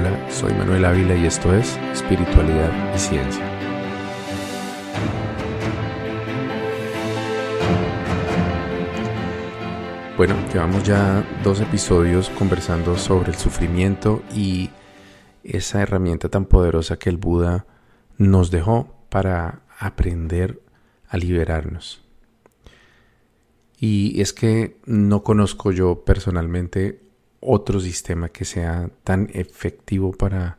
Hola, 0.00 0.30
soy 0.30 0.54
Manuel 0.54 0.84
Ávila 0.84 1.16
y 1.16 1.26
esto 1.26 1.52
es 1.52 1.76
Espiritualidad 1.92 2.70
y 2.94 2.98
Ciencia. 3.00 3.44
Bueno, 10.16 10.36
llevamos 10.52 10.84
ya 10.84 11.26
dos 11.42 11.60
episodios 11.60 12.30
conversando 12.30 12.96
sobre 12.96 13.32
el 13.32 13.36
sufrimiento 13.36 14.22
y 14.32 14.70
esa 15.42 15.82
herramienta 15.82 16.28
tan 16.28 16.44
poderosa 16.44 16.96
que 16.96 17.10
el 17.10 17.16
Buda 17.16 17.66
nos 18.18 18.52
dejó 18.52 18.94
para 19.08 19.62
aprender 19.80 20.62
a 21.08 21.16
liberarnos. 21.16 22.04
Y 23.80 24.20
es 24.20 24.32
que 24.32 24.76
no 24.86 25.24
conozco 25.24 25.72
yo 25.72 26.04
personalmente 26.04 27.07
otro 27.40 27.80
sistema 27.80 28.28
que 28.28 28.44
sea 28.44 28.90
tan 29.04 29.28
efectivo 29.32 30.12
para 30.12 30.58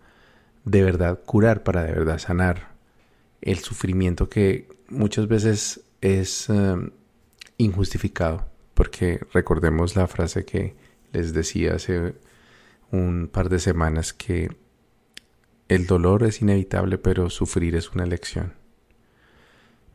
de 0.65 0.83
verdad 0.83 1.19
curar, 1.25 1.63
para 1.63 1.83
de 1.83 1.93
verdad 1.93 2.19
sanar 2.19 2.69
el 3.41 3.59
sufrimiento 3.59 4.29
que 4.29 4.67
muchas 4.89 5.27
veces 5.27 5.81
es 6.01 6.49
eh, 6.49 6.75
injustificado. 7.57 8.47
Porque 8.73 9.19
recordemos 9.33 9.95
la 9.95 10.07
frase 10.07 10.45
que 10.45 10.75
les 11.11 11.33
decía 11.33 11.75
hace 11.75 12.15
un 12.91 13.29
par 13.31 13.49
de 13.49 13.59
semanas 13.59 14.13
que 14.13 14.49
el 15.67 15.85
dolor 15.85 16.23
es 16.23 16.41
inevitable, 16.41 16.97
pero 16.97 17.29
sufrir 17.29 17.75
es 17.75 17.91
una 17.91 18.03
elección. 18.03 18.53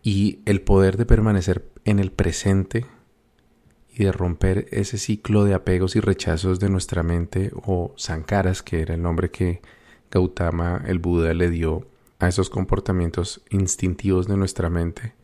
Y 0.03 0.41
el 0.45 0.61
poder 0.61 0.97
de 0.97 1.07
permanecer 1.07 1.65
en 1.85 1.99
el 1.99 2.13
presente 2.13 2.87
y 3.95 4.05
de 4.05 4.13
romper 4.13 4.67
ese 4.71 4.99
ciclo 4.99 5.45
de 5.45 5.55
apegos 5.55 5.97
y 5.97 6.01
rechazos 6.01 6.59
de 6.59 6.69
nuestra 6.69 7.03
mente 7.03 7.53
o 7.55 7.95
sankaras, 7.97 8.63
que 8.63 8.81
era 8.81 8.95
el 8.95 9.03
nombre 9.03 9.31
que 9.31 9.63
Gautama, 10.11 10.83
el 10.87 10.99
Buda, 10.99 11.33
le 11.33 11.49
dio 11.49 11.87
a 12.19 12.29
esos 12.29 12.51
comportamientos 12.51 13.43
instintivos 13.51 14.27
de 14.27 14.37
nuestra 14.37 14.69
mente, 14.69 15.15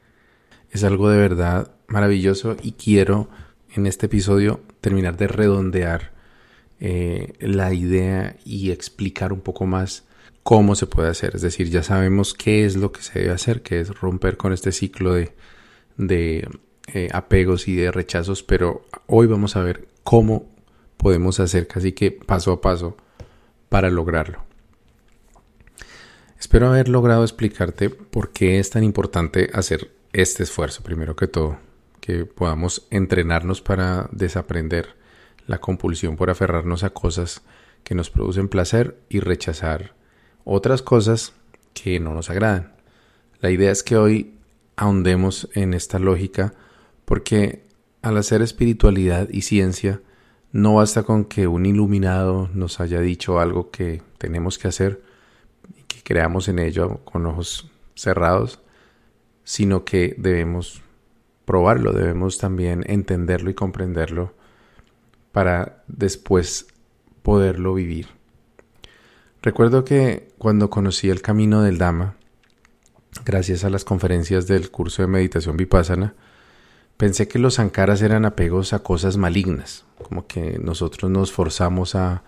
es 0.71 0.85
algo 0.85 1.11
de 1.11 1.19
verdad 1.19 1.73
maravilloso 1.89 2.57
y 2.63 2.73
quiero 2.73 3.29
en 3.75 3.87
este 3.87 4.07
episodio 4.07 4.61
terminar 4.81 5.17
de 5.17 5.27
redondear 5.27 6.13
eh, 6.79 7.35
la 7.41 7.75
idea 7.75 8.37
y 8.45 8.71
explicar 8.71 9.33
un 9.33 9.41
poco 9.41 9.67
más 9.67 10.05
cómo 10.43 10.75
se 10.77 10.87
puede 10.87 11.09
hacer. 11.09 11.35
Es 11.35 11.43
decir, 11.43 11.69
ya 11.71 11.83
sabemos 11.83 12.35
qué 12.35 12.65
es 12.65 12.77
lo 12.77 12.93
que 12.93 13.03
se 13.03 13.19
debe 13.19 13.33
hacer, 13.33 13.63
que 13.63 13.81
es 13.81 13.89
romper 14.01 14.37
con 14.37 14.53
este 14.53 14.73
ciclo 14.73 15.13
de, 15.13 15.33
de 15.97 16.49
eh, 16.95 17.09
apegos 17.13 17.69
y 17.69 17.77
de 17.77 17.91
rechazos, 17.93 18.43
pero 18.43 18.85
hoy 19.07 19.27
vamos 19.27 19.57
a 19.57 19.63
ver 19.63 19.89
cómo 20.05 20.49
podemos 20.97 21.41
hacer 21.41 21.67
casi 21.67 21.93
que 21.93 22.11
paso 22.11 22.53
a 22.53 22.61
paso 22.61 22.97
para 23.69 23.91
lograrlo. 23.91 24.45
Espero 26.39 26.69
haber 26.69 26.89
logrado 26.89 27.23
explicarte 27.23 27.91
por 27.91 28.31
qué 28.33 28.59
es 28.59 28.71
tan 28.71 28.83
importante 28.83 29.51
hacer 29.53 29.91
este 30.13 30.43
esfuerzo, 30.43 30.83
primero 30.83 31.15
que 31.15 31.29
todo, 31.29 31.59
que 32.01 32.25
podamos 32.25 32.87
entrenarnos 32.91 33.61
para 33.61 34.09
desaprender 34.11 34.97
la 35.47 35.59
compulsión 35.59 36.17
por 36.17 36.31
aferrarnos 36.31 36.83
a 36.83 36.91
cosas 36.91 37.43
que 37.85 37.95
nos 37.95 38.11
producen 38.11 38.49
placer 38.49 38.97
y 39.09 39.21
rechazar 39.21 39.95
otras 40.45 40.83
cosas 40.83 41.35
que 41.75 42.01
no 42.01 42.15
nos 42.15 42.31
agradan. 42.31 42.73
La 43.41 43.51
idea 43.51 43.71
es 43.71 43.83
que 43.83 43.97
hoy 43.97 44.35
ahondemos 44.77 45.49
en 45.55 45.75
esta 45.75 45.99
lógica 45.99 46.55
porque 47.11 47.65
al 48.03 48.17
hacer 48.19 48.41
espiritualidad 48.41 49.29
y 49.31 49.43
ciencia, 49.43 50.01
no 50.53 50.77
basta 50.77 51.03
con 51.03 51.25
que 51.25 51.49
un 51.49 51.67
iluminado 51.67 52.49
nos 52.55 52.79
haya 52.79 53.01
dicho 53.01 53.41
algo 53.41 53.73
que 53.73 54.01
tenemos 54.17 54.59
que 54.59 54.69
hacer 54.69 55.03
y 55.77 55.83
que 55.89 56.05
creamos 56.05 56.47
en 56.47 56.61
ello 56.61 57.01
con 57.05 57.27
ojos 57.27 57.69
cerrados, 57.97 58.61
sino 59.43 59.85
que 59.85 60.15
debemos 60.19 60.83
probarlo, 61.47 61.93
debemos 61.93 62.39
también 62.39 62.85
entenderlo 62.87 63.51
y 63.51 63.55
comprenderlo 63.55 64.33
para 65.33 65.83
después 65.89 66.69
poderlo 67.25 67.75
vivir. 67.75 68.07
Recuerdo 69.43 69.85
que 69.85 70.29
cuando 70.39 70.71
conocí 70.71 71.11
el 71.11 71.23
camino 71.23 71.63
del 71.63 71.79
Dhamma, 71.79 72.15
gracias 73.25 73.65
a 73.65 73.71
las 73.71 73.85
conferencias 73.85 74.47
del 74.47 74.71
curso 74.71 75.03
de 75.03 75.09
meditación 75.09 75.57
vipassana, 75.57 76.15
Pensé 77.01 77.29
que 77.29 77.39
los 77.39 77.55
sankaras 77.55 78.03
eran 78.03 78.27
apegos 78.27 78.75
a 78.75 78.81
cosas 78.81 79.17
malignas, 79.17 79.87
como 80.07 80.27
que 80.27 80.59
nosotros 80.63 81.11
nos 81.11 81.33
forzamos 81.33 81.95
a, 81.95 82.23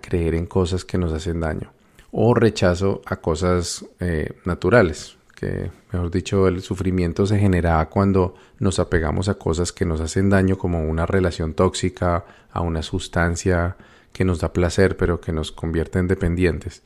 creer 0.00 0.36
en 0.36 0.46
cosas 0.46 0.84
que 0.84 0.96
nos 0.96 1.12
hacen 1.12 1.40
daño, 1.40 1.72
o 2.12 2.32
rechazo 2.32 3.02
a 3.04 3.16
cosas 3.16 3.84
eh, 3.98 4.30
naturales, 4.44 5.16
que 5.34 5.72
mejor 5.92 6.12
dicho 6.12 6.46
el 6.46 6.62
sufrimiento 6.62 7.26
se 7.26 7.36
generaba 7.36 7.88
cuando 7.88 8.36
nos 8.60 8.78
apegamos 8.78 9.28
a 9.28 9.34
cosas 9.34 9.72
que 9.72 9.84
nos 9.84 10.00
hacen 10.00 10.30
daño, 10.30 10.56
como 10.56 10.88
una 10.88 11.04
relación 11.04 11.54
tóxica, 11.54 12.24
a 12.52 12.60
una 12.60 12.84
sustancia 12.84 13.76
que 14.12 14.24
nos 14.24 14.38
da 14.38 14.52
placer 14.52 14.96
pero 14.96 15.20
que 15.20 15.32
nos 15.32 15.50
convierte 15.50 15.98
en 15.98 16.06
dependientes. 16.06 16.84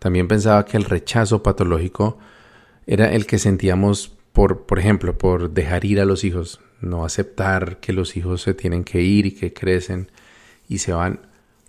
También 0.00 0.28
pensaba 0.28 0.66
que 0.66 0.76
el 0.76 0.84
rechazo 0.84 1.42
patológico 1.42 2.18
era 2.86 3.10
el 3.10 3.24
que 3.24 3.38
sentíamos 3.38 4.13
por, 4.34 4.66
por 4.66 4.80
ejemplo, 4.80 5.16
por 5.16 5.52
dejar 5.52 5.84
ir 5.84 6.00
a 6.00 6.04
los 6.04 6.24
hijos, 6.24 6.60
no 6.80 7.04
aceptar 7.04 7.78
que 7.78 7.92
los 7.92 8.16
hijos 8.16 8.42
se 8.42 8.52
tienen 8.52 8.82
que 8.82 9.00
ir 9.00 9.26
y 9.26 9.30
que 9.30 9.52
crecen 9.54 10.10
y 10.68 10.78
se 10.78 10.92
van, 10.92 11.20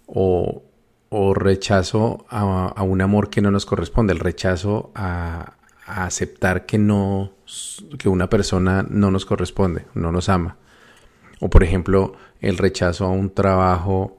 o, 0.08 0.64
o 1.10 1.34
rechazo 1.36 2.26
a, 2.28 2.82
un 2.82 3.02
amor 3.02 3.30
que 3.30 3.42
no 3.42 3.52
nos 3.52 3.68
corresponde, 3.68 4.14
el 4.14 4.20
rechazo 4.20 4.92
a, 4.96 5.54
a 5.86 6.06
aceptar 6.06 6.66
que 6.66 6.80
no, 6.80 7.34
que 8.00 8.10
una 8.10 8.32
persona 8.32 8.84
no 8.90 9.12
nos 9.12 9.28
corresponde, 9.28 9.86
no 9.94 10.12
nos 10.12 10.28
ama. 10.28 10.58
O 11.40 11.52
por 11.52 11.64
ejemplo, 11.64 12.16
el 12.42 12.58
rechazo 12.58 13.06
a 13.06 13.12
un 13.12 13.30
trabajo 13.30 14.18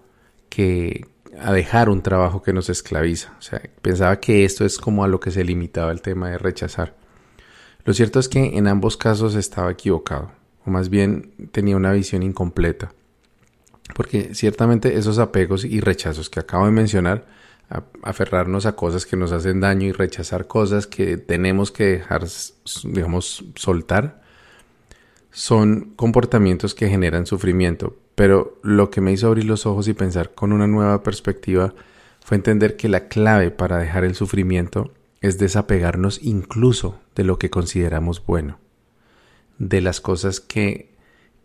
que, 0.48 1.04
a 1.40 1.52
dejar 1.52 1.88
un 1.88 2.00
trabajo 2.00 2.42
que 2.42 2.52
nos 2.52 2.70
esclaviza. 2.70 3.34
O 3.40 3.42
sea, 3.42 3.60
pensaba 3.82 4.20
que 4.20 4.44
esto 4.44 4.64
es 4.64 4.78
como 4.78 5.02
a 5.02 5.08
lo 5.08 5.18
que 5.18 5.32
se 5.32 5.42
limitaba 5.42 5.90
el 5.90 6.00
tema 6.00 6.30
de 6.30 6.38
rechazar. 6.38 6.94
Lo 7.86 7.94
cierto 7.94 8.18
es 8.18 8.28
que 8.28 8.58
en 8.58 8.66
ambos 8.66 8.96
casos 8.96 9.36
estaba 9.36 9.70
equivocado, 9.70 10.32
o 10.64 10.70
más 10.70 10.90
bien 10.90 11.30
tenía 11.52 11.76
una 11.76 11.92
visión 11.92 12.24
incompleta. 12.24 12.92
Porque 13.94 14.34
ciertamente 14.34 14.98
esos 14.98 15.20
apegos 15.20 15.64
y 15.64 15.78
rechazos 15.78 16.28
que 16.28 16.40
acabo 16.40 16.66
de 16.66 16.72
mencionar, 16.72 17.26
aferrarnos 18.02 18.66
a 18.66 18.74
cosas 18.74 19.06
que 19.06 19.16
nos 19.16 19.30
hacen 19.30 19.60
daño 19.60 19.86
y 19.86 19.92
rechazar 19.92 20.48
cosas 20.48 20.88
que 20.88 21.16
tenemos 21.16 21.70
que 21.70 21.84
dejar, 21.84 22.26
digamos, 22.82 23.44
soltar, 23.54 24.20
son 25.30 25.92
comportamientos 25.94 26.74
que 26.74 26.88
generan 26.88 27.24
sufrimiento. 27.24 27.94
Pero 28.16 28.58
lo 28.64 28.90
que 28.90 29.00
me 29.00 29.12
hizo 29.12 29.28
abrir 29.28 29.44
los 29.44 29.64
ojos 29.64 29.86
y 29.86 29.94
pensar 29.94 30.34
con 30.34 30.52
una 30.52 30.66
nueva 30.66 31.04
perspectiva 31.04 31.72
fue 32.24 32.36
entender 32.36 32.76
que 32.76 32.88
la 32.88 33.06
clave 33.06 33.52
para 33.52 33.78
dejar 33.78 34.02
el 34.02 34.16
sufrimiento 34.16 34.90
es 35.20 35.38
desapegarnos 35.38 36.20
incluso 36.22 37.00
de 37.14 37.24
lo 37.24 37.38
que 37.38 37.50
consideramos 37.50 38.24
bueno, 38.24 38.58
de 39.58 39.80
las 39.80 40.00
cosas 40.00 40.40
que, 40.40 40.94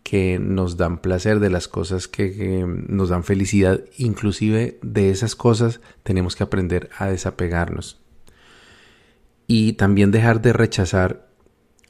que 0.02 0.38
nos 0.38 0.76
dan 0.76 0.98
placer, 0.98 1.40
de 1.40 1.50
las 1.50 1.68
cosas 1.68 2.08
que, 2.08 2.64
nos 2.66 3.08
dan 3.08 3.24
felicidad, 3.24 3.80
inclusive 3.96 4.78
de 4.82 5.10
esas 5.10 5.34
cosas 5.34 5.80
tenemos 6.02 6.36
que 6.36 6.44
aprender 6.44 6.90
a 6.98 7.06
desapegarnos. 7.06 8.00
Y 9.46 9.74
también 9.74 10.10
dejar 10.10 10.40
de 10.40 10.52
rechazar 10.52 11.28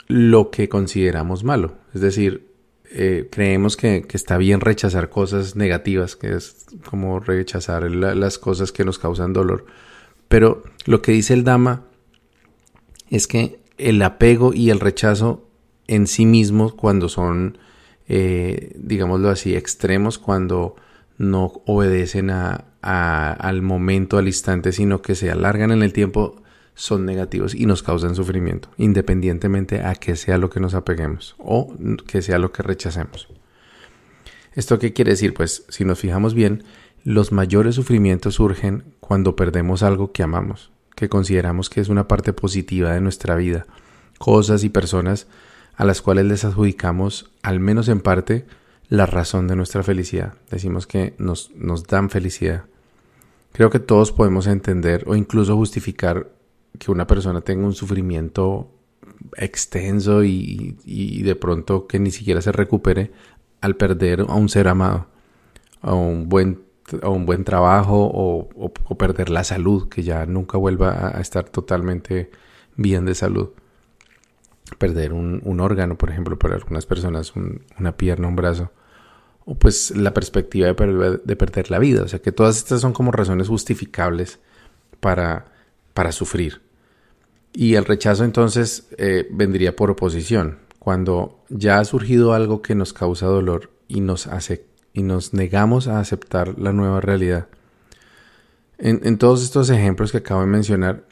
lo 0.09 0.51
que 0.51 0.69
consideramos 0.69 1.45
malo. 1.45 1.75
Es 1.95 2.01
decir, 2.01 2.53
eh, 2.91 3.29
creemos 3.31 3.77
que, 3.77 4.07
está 4.13 4.37
bien 4.37 4.61
rechazar 4.61 5.09
cosas 5.09 5.57
negativas, 5.57 6.17
que 6.17 6.35
es 6.35 6.67
como 6.89 7.21
rechazar 7.21 7.91
las 7.91 8.39
cosas 8.39 8.73
que 8.73 8.85
nos 8.85 8.99
causan 8.99 9.33
dolor. 9.33 9.67
Pero 10.33 10.63
lo 10.87 11.03
que 11.03 11.13
dice 11.13 11.35
el 11.35 11.45
Dama 11.45 11.85
es 13.11 13.27
que 13.27 13.61
el 13.77 14.01
apego 14.01 14.55
y 14.55 14.71
el 14.71 14.81
rechazo 14.81 15.47
en 15.87 16.07
sí 16.07 16.25
mismos 16.25 16.73
cuando 16.73 17.11
son, 17.11 17.59
eh, 18.09 18.73
digámoslo 18.77 19.29
así, 19.29 19.55
extremos, 19.55 20.17
cuando 20.19 20.75
no 21.19 21.61
obedecen 21.67 22.31
al 22.31 23.61
momento, 23.61 24.17
al 24.17 24.27
instante, 24.27 24.73
sino 24.73 25.03
que 25.03 25.17
se 25.17 25.31
alargan 25.31 25.71
en 25.71 25.83
el 25.83 25.93
tiempo, 25.93 26.41
son 26.75 27.05
negativos 27.05 27.55
y 27.55 27.67
nos 27.67 27.83
causan 27.83 28.15
sufrimiento, 28.15 28.71
independientemente 28.79 29.83
a 29.83 29.95
que 29.97 30.17
sea 30.17 30.39
lo 30.39 30.49
que 30.49 30.61
nos 30.61 30.73
apeguemos 30.73 31.35
o 31.37 31.75
que 32.07 32.23
sea 32.23 32.39
lo 32.39 32.53
que 32.53 32.63
rechacemos. 32.63 33.29
¿Esto 34.55 34.79
qué 34.79 34.95
quiere 34.95 35.11
decir? 35.11 35.35
Pues 35.35 35.67
si 35.69 35.85
nos 35.85 35.99
fijamos 35.99 36.33
bien, 36.33 36.65
los 37.05 37.33
mayores 37.33 37.75
sufrimientos 37.75 38.35
surgen 38.35 38.85
cuando 39.01 39.37
perdemos 39.37 39.83
algo 39.83 40.13
que 40.13 40.23
amamos, 40.23 40.71
que 40.95 41.09
consideramos 41.09 41.71
que 41.71 41.81
es 41.81 41.89
una 41.89 42.09
parte 42.09 42.33
positiva 42.33 42.93
de 42.93 43.01
nuestra 43.01 43.37
vida, 43.37 43.67
cosas 44.19 44.65
y 44.65 44.69
personas 44.69 45.27
a 45.77 45.85
las 45.85 46.03
cuales 46.03 46.27
les 46.27 46.45
adjudicamos, 46.45 47.31
al 47.43 47.61
menos 47.61 47.89
en 47.89 48.01
parte, 48.01 48.47
la 48.89 49.07
razón 49.07 49.49
de 49.49 49.57
nuestra 49.57 49.83
felicidad. 49.83 50.35
Decimos 50.51 50.87
que 50.87 51.15
nos, 51.19 51.51
nos 51.57 51.87
dan 51.87 52.11
felicidad. 52.11 52.65
Creo 53.53 53.71
que 53.71 53.79
todos 53.79 54.13
podemos 54.13 54.47
entender 54.47 55.05
o 55.07 55.17
incluso 55.17 55.57
justificar 55.57 56.31
que 56.79 56.91
una 56.91 57.07
persona 57.07 57.41
tenga 57.41 57.67
un 57.67 57.75
sufrimiento 57.75 58.71
extenso 59.37 60.25
y, 60.25 61.23
de 61.23 61.37
pronto 61.37 61.87
que 61.87 61.99
ni 61.99 62.11
siquiera 62.11 62.41
se 62.41 62.53
recupere 62.53 63.13
al 63.61 63.77
perder 63.77 64.23
a 64.23 64.35
un 64.35 64.49
ser 64.49 64.69
amado, 64.69 65.07
a 65.81 65.95
un 65.95 66.29
buen, 66.29 66.63
a 67.03 67.09
un 67.09 67.27
buen 67.27 67.45
trabajo 67.45 68.11
o, 68.13 68.73
perder 68.97 69.31
la 69.31 69.45
salud, 69.45 69.89
que 69.89 70.03
ya 70.03 70.27
nunca 70.27 70.59
vuelva 70.59 71.17
a, 71.17 71.21
estar 71.21 71.49
totalmente 71.49 72.31
bien 72.77 73.05
de 73.05 73.15
salud. 73.15 73.51
Perder 74.79 75.13
un, 75.13 75.61
órgano, 75.61 75.97
por 75.97 76.11
ejemplo, 76.11 76.39
para 76.39 76.55
algunas 76.55 76.87
personas, 76.87 77.33
una 77.79 77.97
pierna, 77.97 78.29
un 78.29 78.37
brazo 78.37 78.71
o 79.45 79.55
pues 79.55 79.91
la 79.97 80.15
perspectiva 80.15 80.69
de 80.69 80.75
perder, 81.37 81.71
la 81.71 81.79
vida. 81.79 82.03
O 82.03 82.09
sea 82.09 82.21
que 82.21 82.33
todas 82.33 82.59
estas 82.59 82.81
son 82.81 82.93
como 82.93 83.13
razones 83.13 83.49
justificables 83.49 84.39
para, 85.01 85.47
para 85.95 86.13
sufrir. 86.13 86.63
Y 87.53 87.75
el 87.75 87.85
rechazo 87.85 88.25
entonces 88.25 88.89
eh, 88.99 89.27
vendría 89.31 89.77
por 89.77 89.91
oposición. 89.91 90.59
Cuando 90.79 91.45
ya 91.49 91.79
ha 91.79 91.85
surgido 91.85 92.33
algo 92.33 92.63
que 92.63 92.75
nos 92.75 92.93
causa 92.93 93.27
dolor 93.27 93.71
y 93.89 94.01
nos, 94.01 94.27
hace, 94.27 94.65
y 94.93 95.03
nos 95.03 95.33
negamos 95.33 95.89
a 95.89 96.01
aceptar 96.01 96.59
la 96.59 96.73
nueva 96.73 97.01
realidad. 97.01 97.49
En, 98.79 99.17
todos 99.17 99.45
estos 99.45 99.71
ejemplos 99.71 100.11
que 100.11 100.19
acabo 100.19 100.41
de 100.41 100.49
mencionar, 100.49 101.05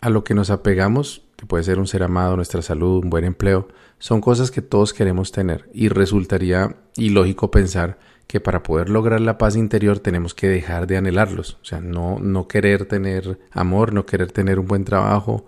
a 0.00 0.10
lo 0.10 0.24
que 0.24 0.34
nos 0.34 0.50
apegamos, 0.50 1.22
que 1.36 1.46
puede 1.46 1.62
ser 1.62 1.78
un 1.78 1.86
ser 1.86 2.02
amado, 2.02 2.34
nuestra 2.34 2.62
salud, 2.62 3.04
un 3.04 3.10
buen 3.10 3.24
empleo, 3.24 3.68
son 4.00 4.20
cosas 4.20 4.50
que 4.50 4.60
todos 4.60 4.92
queremos 4.92 5.30
tener 5.30 5.68
y 5.72 5.88
resultaría 5.88 6.74
ilógico 6.96 7.52
pensar 7.52 7.98
que 8.26 8.40
para 8.40 8.64
poder 8.64 8.88
lograr 8.88 9.20
la 9.20 9.38
paz 9.38 9.54
interior 9.54 10.00
tenemos 10.00 10.34
que 10.34 10.48
dejar 10.48 10.88
de 10.88 10.96
anhelarlos, 10.96 11.58
o 11.62 11.64
sea, 11.64 11.80
no, 11.80 12.18
no 12.18 12.48
querer 12.48 12.86
tener 12.86 13.38
amor, 13.52 13.92
no 13.92 14.04
querer 14.04 14.32
tener 14.32 14.58
un 14.58 14.66
buen 14.66 14.84
trabajo 14.84 15.46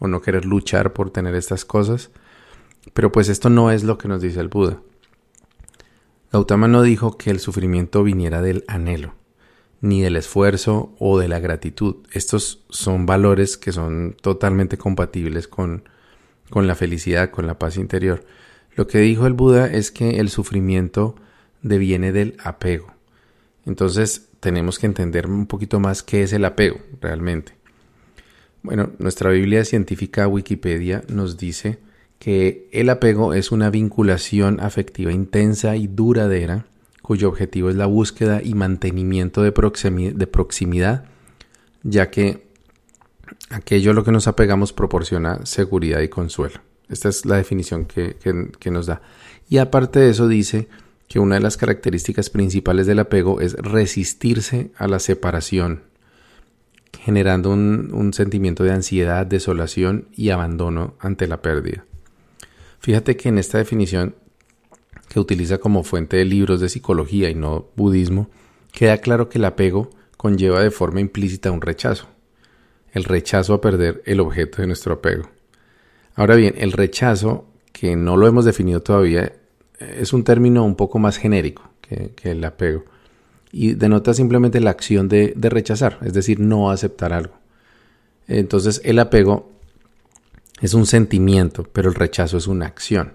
o 0.00 0.08
no 0.08 0.20
querer 0.20 0.44
luchar 0.44 0.92
por 0.92 1.10
tener 1.10 1.34
estas 1.34 1.64
cosas, 1.64 2.10
pero 2.92 3.10
pues 3.10 3.30
esto 3.30 3.48
no 3.48 3.70
es 3.70 3.84
lo 3.84 3.96
que 3.96 4.08
nos 4.08 4.20
dice 4.20 4.40
el 4.40 4.48
Buda. 4.48 4.78
Gautama 6.34 6.66
no 6.66 6.82
dijo 6.82 7.16
que 7.16 7.30
el 7.30 7.38
sufrimiento 7.38 8.02
viniera 8.02 8.42
del 8.42 8.64
anhelo, 8.66 9.14
ni 9.80 10.02
del 10.02 10.16
esfuerzo 10.16 10.92
o 10.98 11.18
de 11.18 11.28
la 11.28 11.38
gratitud. 11.38 11.96
Estos 12.10 12.64
son 12.70 13.06
valores 13.06 13.56
que 13.56 13.70
son 13.70 14.16
totalmente 14.20 14.76
compatibles 14.76 15.46
con 15.46 15.84
con 16.50 16.66
la 16.66 16.74
felicidad, 16.74 17.30
con 17.30 17.46
la 17.46 17.58
paz 17.58 17.76
interior. 17.76 18.24
Lo 18.74 18.86
que 18.86 18.98
dijo 18.98 19.26
el 19.26 19.32
Buda 19.32 19.66
es 19.66 19.90
que 19.90 20.18
el 20.18 20.28
sufrimiento 20.28 21.14
deviene 21.62 22.12
del 22.12 22.36
apego. 22.42 22.92
Entonces 23.64 24.28
tenemos 24.40 24.78
que 24.78 24.86
entender 24.86 25.26
un 25.26 25.46
poquito 25.46 25.80
más 25.80 26.02
qué 26.02 26.22
es 26.22 26.32
el 26.32 26.44
apego 26.44 26.80
realmente. 27.00 27.54
Bueno, 28.62 28.90
nuestra 28.98 29.30
Biblia 29.30 29.64
científica 29.64 30.26
Wikipedia 30.26 31.02
nos 31.08 31.36
dice 31.36 31.78
que 32.18 32.68
el 32.72 32.88
apego 32.88 33.34
es 33.34 33.52
una 33.52 33.70
vinculación 33.70 34.60
afectiva 34.60 35.12
intensa 35.12 35.76
y 35.76 35.86
duradera 35.86 36.66
cuyo 37.04 37.28
objetivo 37.28 37.68
es 37.68 37.76
la 37.76 37.84
búsqueda 37.84 38.40
y 38.42 38.54
mantenimiento 38.54 39.42
de, 39.42 39.52
proximidad, 39.52 41.04
ya 41.82 42.10
que 42.10 42.46
aquello 43.50 43.90
a 43.90 43.94
lo 43.94 44.04
que 44.04 44.10
nos 44.10 44.26
apegamos 44.26 44.72
proporciona 44.72 45.44
seguridad 45.44 46.00
y 46.00 46.08
consuelo. 46.08 46.60
Esta 46.88 47.10
es 47.10 47.26
la 47.26 47.36
definición 47.36 47.84
que, 47.84 48.16
nos 48.70 48.86
da. 48.86 49.02
Y 49.50 49.58
aparte 49.58 50.00
de 50.00 50.08
eso 50.08 50.28
dice 50.28 50.66
que 51.06 51.18
una 51.18 51.34
de 51.34 51.42
las 51.42 51.58
características 51.58 52.30
principales 52.30 52.86
del 52.86 53.00
apego 53.00 53.42
es 53.42 53.52
resistirse 53.52 54.70
a 54.78 54.88
la 54.88 54.98
separación, 54.98 55.82
generando 57.00 57.50
un, 57.50 58.12
sentimiento 58.14 58.64
de 58.64 58.72
ansiedad, 58.72 59.26
desolación 59.26 60.08
y 60.16 60.30
abandono 60.30 60.94
ante 61.00 61.26
la 61.26 61.42
pérdida. 61.42 61.84
Fíjate 62.84 63.16
que 63.16 63.30
en 63.30 63.38
esta 63.38 63.58
definición, 63.58 64.14
que 65.08 65.18
utiliza 65.18 65.58
como 65.58 65.82
fuente 65.82 66.18
de 66.18 66.24
libros 66.24 66.60
de 66.60 66.68
psicología 66.68 67.30
y 67.30 67.34
no 67.34 67.66
budismo, 67.74 68.30
queda 68.72 68.98
claro 68.98 69.28
que 69.28 69.38
el 69.38 69.44
apego 69.46 69.90
conlleva 70.16 70.62
de 70.62 70.70
forma 70.70 71.00
implícita 71.00 71.50
un 71.50 71.60
rechazo 71.60 72.14
el 72.94 73.04
rechazo 73.04 73.54
a 73.54 73.60
perder 73.60 74.02
el 74.06 74.20
objeto 74.20 74.62
de 74.62 74.68
nuestro 74.68 74.94
apego. 74.94 75.28
Ahora 76.14 76.36
bien, 76.36 76.54
el 76.56 76.72
rechazo, 76.72 77.46
que 77.72 77.96
no 77.96 78.16
lo 78.16 78.28
hemos 78.28 78.44
definido 78.44 78.80
todavía, 78.80 79.32
es 79.80 80.12
un 80.12 80.22
término 80.22 80.64
un 80.64 80.76
poco 80.76 81.00
más 81.00 81.18
genérico 81.18 81.68
que, 81.82 82.12
el 82.22 82.44
apego 82.44 82.84
y 83.50 83.74
denota 83.74 84.14
simplemente 84.14 84.60
la 84.60 84.70
acción 84.70 85.08
de, 85.08 85.34
rechazar, 85.36 85.98
es 86.02 86.14
decir, 86.14 86.38
no 86.38 86.70
aceptar 86.70 87.12
algo. 87.12 87.34
Entonces 88.28 88.80
el 88.84 89.00
apego 89.00 89.52
es 90.60 90.74
un 90.74 90.86
sentimiento, 90.86 91.64
pero 91.64 91.88
el 91.88 91.94
rechazo 91.94 92.36
es 92.36 92.46
una 92.46 92.66
acción. 92.66 93.14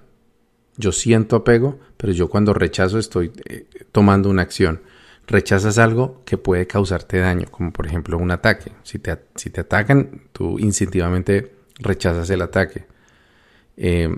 Yo 0.78 0.92
siento 0.92 1.36
apego, 1.36 1.80
pero 1.98 2.14
yo 2.14 2.30
cuando 2.30 2.54
rechazo 2.54 3.00
estoy 3.00 3.32
eh, 3.46 3.68
tomando 3.92 4.30
una 4.30 4.42
acción 4.42 4.82
rechazas 5.30 5.78
algo 5.78 6.22
que 6.26 6.38
puede 6.38 6.66
causarte 6.66 7.20
daño, 7.20 7.48
como 7.52 7.72
por 7.72 7.86
ejemplo 7.86 8.18
un 8.18 8.32
ataque. 8.32 8.72
Si 8.84 8.98
te, 8.98 9.16
si 9.36 9.52
te 9.52 9.62
atacan, 9.62 10.24
tú 10.34 10.58
instintivamente 10.58 11.54
rechazas 11.76 12.30
el 12.32 12.42
ataque. 12.42 12.88
Eh, 13.78 14.10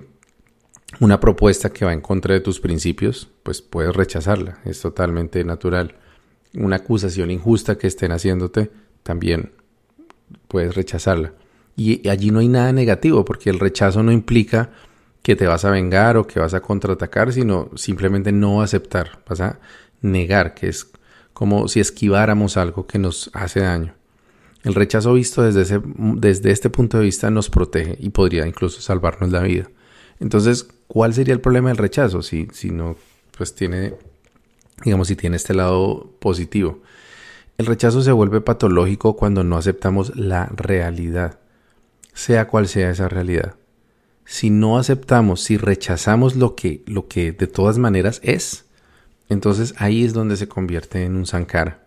una 1.00 1.20
propuesta 1.20 1.70
que 1.70 1.84
va 1.84 1.92
en 1.92 2.00
contra 2.00 2.34
de 2.34 2.40
tus 2.40 2.60
principios, 2.60 3.30
pues 3.42 3.60
puedes 3.60 3.94
rechazarla, 3.94 4.58
es 4.64 4.80
totalmente 4.80 5.44
natural. 5.44 5.96
Una 6.54 6.76
acusación 6.76 7.30
injusta 7.30 7.76
que 7.76 7.86
estén 7.86 8.12
haciéndote, 8.12 8.70
también 9.02 9.52
puedes 10.48 10.74
rechazarla. 10.74 11.34
Y 11.76 12.08
allí 12.08 12.30
no 12.30 12.40
hay 12.40 12.48
nada 12.48 12.72
negativo, 12.72 13.24
porque 13.24 13.50
el 13.50 13.58
rechazo 13.58 14.02
no 14.02 14.12
implica 14.12 14.70
que 15.22 15.36
te 15.36 15.46
vas 15.46 15.64
a 15.64 15.70
vengar 15.70 16.16
o 16.16 16.26
que 16.26 16.40
vas 16.40 16.54
a 16.54 16.60
contraatacar, 16.60 17.32
sino 17.32 17.70
simplemente 17.76 18.32
no 18.32 18.60
aceptar, 18.60 19.22
vas 19.28 19.40
a 19.40 19.60
negar, 20.00 20.54
que 20.54 20.68
es 20.68 20.90
como 21.32 21.68
si 21.68 21.80
esquiváramos 21.80 22.56
algo 22.56 22.86
que 22.86 22.98
nos 22.98 23.30
hace 23.32 23.60
daño. 23.60 23.94
El 24.64 24.74
rechazo 24.74 25.14
visto 25.14 25.42
desde, 25.42 25.80
desde 26.16 26.50
este 26.50 26.70
punto 26.70 26.98
de 26.98 27.04
vista 27.04 27.30
nos 27.30 27.50
protege 27.50 27.96
y 27.98 28.10
podría 28.10 28.46
incluso 28.46 28.80
salvarnos 28.80 29.30
la 29.30 29.42
vida. 29.42 29.68
Entonces, 30.20 30.68
¿cuál 30.86 31.14
sería 31.14 31.34
el 31.34 31.40
problema 31.40 31.70
del 31.70 31.78
rechazo? 31.78 32.22
Si, 32.22 32.46
si 32.52 32.70
no, 32.70 32.96
pues 33.36 33.54
tiene, 33.54 33.94
digamos, 34.84 35.08
si 35.08 35.16
tiene 35.16 35.36
este 35.36 35.54
lado 35.54 36.12
positivo. 36.20 36.80
El 37.58 37.66
rechazo 37.66 38.02
se 38.02 38.12
vuelve 38.12 38.40
patológico 38.40 39.16
cuando 39.16 39.42
no 39.42 39.56
aceptamos 39.56 40.14
la 40.16 40.46
realidad, 40.54 41.40
sea 42.12 42.48
cual 42.48 42.68
sea 42.68 42.90
esa 42.90 43.08
realidad. 43.08 43.56
Si 44.24 44.50
no 44.50 44.78
aceptamos, 44.78 45.42
si 45.42 45.56
rechazamos 45.56 46.36
lo 46.36 46.54
que, 46.54 46.82
lo 46.86 47.08
que 47.08 47.32
de 47.32 47.46
todas 47.46 47.78
maneras 47.78 48.20
es, 48.22 48.64
entonces 49.28 49.74
ahí 49.78 50.04
es 50.04 50.12
donde 50.12 50.36
se 50.36 50.48
convierte 50.48 51.04
en 51.04 51.16
un 51.16 51.26
sankara. 51.26 51.86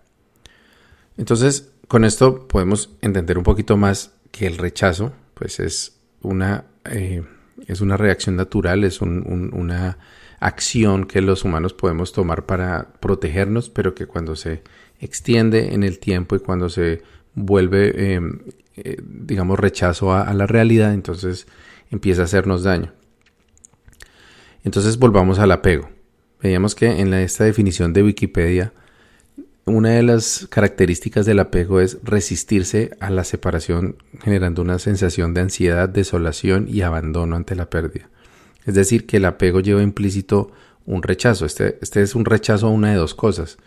Entonces, 1.18 1.72
con 1.88 2.04
esto 2.04 2.48
podemos 2.48 2.90
entender 3.02 3.38
un 3.38 3.44
poquito 3.44 3.78
más 3.78 4.12
que 4.32 4.48
el 4.48 4.58
rechazo, 4.58 5.14
pues 5.34 5.60
es 5.60 5.98
una, 6.22 6.66
eh, 6.86 7.24
es 7.68 7.82
una 7.82 7.98
reacción 7.98 8.36
natural, 8.36 8.84
es 8.84 9.02
una 9.02 9.98
acción 10.40 11.06
que 11.06 11.22
los 11.22 11.44
humanos 11.44 11.74
podemos 11.74 12.12
tomar 12.12 12.46
para 12.46 12.94
protegernos, 13.00 13.70
pero 13.70 13.96
que 13.96 14.08
cuando 14.08 14.36
se 14.36 14.62
extiende 15.00 15.74
en 15.74 15.84
el 15.84 16.00
tiempo 16.00 16.36
y 16.36 16.40
cuando 16.40 16.70
se 16.70 17.02
vuelve, 17.36 18.14
em, 18.16 18.40
eh, 18.76 18.98
digamos, 19.04 19.60
rechazo 19.60 20.14
a 20.14 20.34
la 20.34 20.48
realidad, 20.48 20.94
entonces 20.94 21.48
empieza 21.92 22.22
a 22.22 22.26
hacernos 22.26 22.64
daño. 22.64 22.94
Entonces 24.66 24.98
volvamos 24.98 25.38
al 25.40 25.52
apego. 25.52 25.90
Veíamos 26.42 26.76
que 26.76 27.00
en 27.00 27.14
esta 27.14 27.44
definición 27.44 27.94
de 27.94 28.04
Wikipedia, 28.04 28.74
una 29.66 29.90
de 29.90 30.04
las 30.04 30.48
características 30.50 31.26
del 31.26 31.40
apego 31.40 31.80
es 31.80 32.00
resistirse 32.04 32.92
a 33.00 33.10
la 33.10 33.24
separación 33.24 33.98
generando 34.24 34.62
una 34.62 34.80
sensación 34.80 35.34
de 35.34 35.42
ansiedad, 35.42 35.88
desolación 35.88 36.68
y 36.68 36.82
abandono 36.82 37.36
ante 37.36 37.56
la 37.56 37.70
pérdida. 37.70 38.10
Es 38.66 38.74
decir, 38.74 39.06
que 39.06 39.18
el 39.18 39.26
apego 39.26 39.60
lleva 39.60 39.82
implícito 39.84 40.52
un 40.86 41.04
rechazo. 41.04 41.46
Este, 41.46 41.78
este 41.82 42.02
es 42.02 42.16
un 42.16 42.26
rechazo 42.26 42.68
a 42.68 42.72
una 42.72 42.90
de 42.90 42.98
dos 42.98 43.14
cosas. 43.14 43.58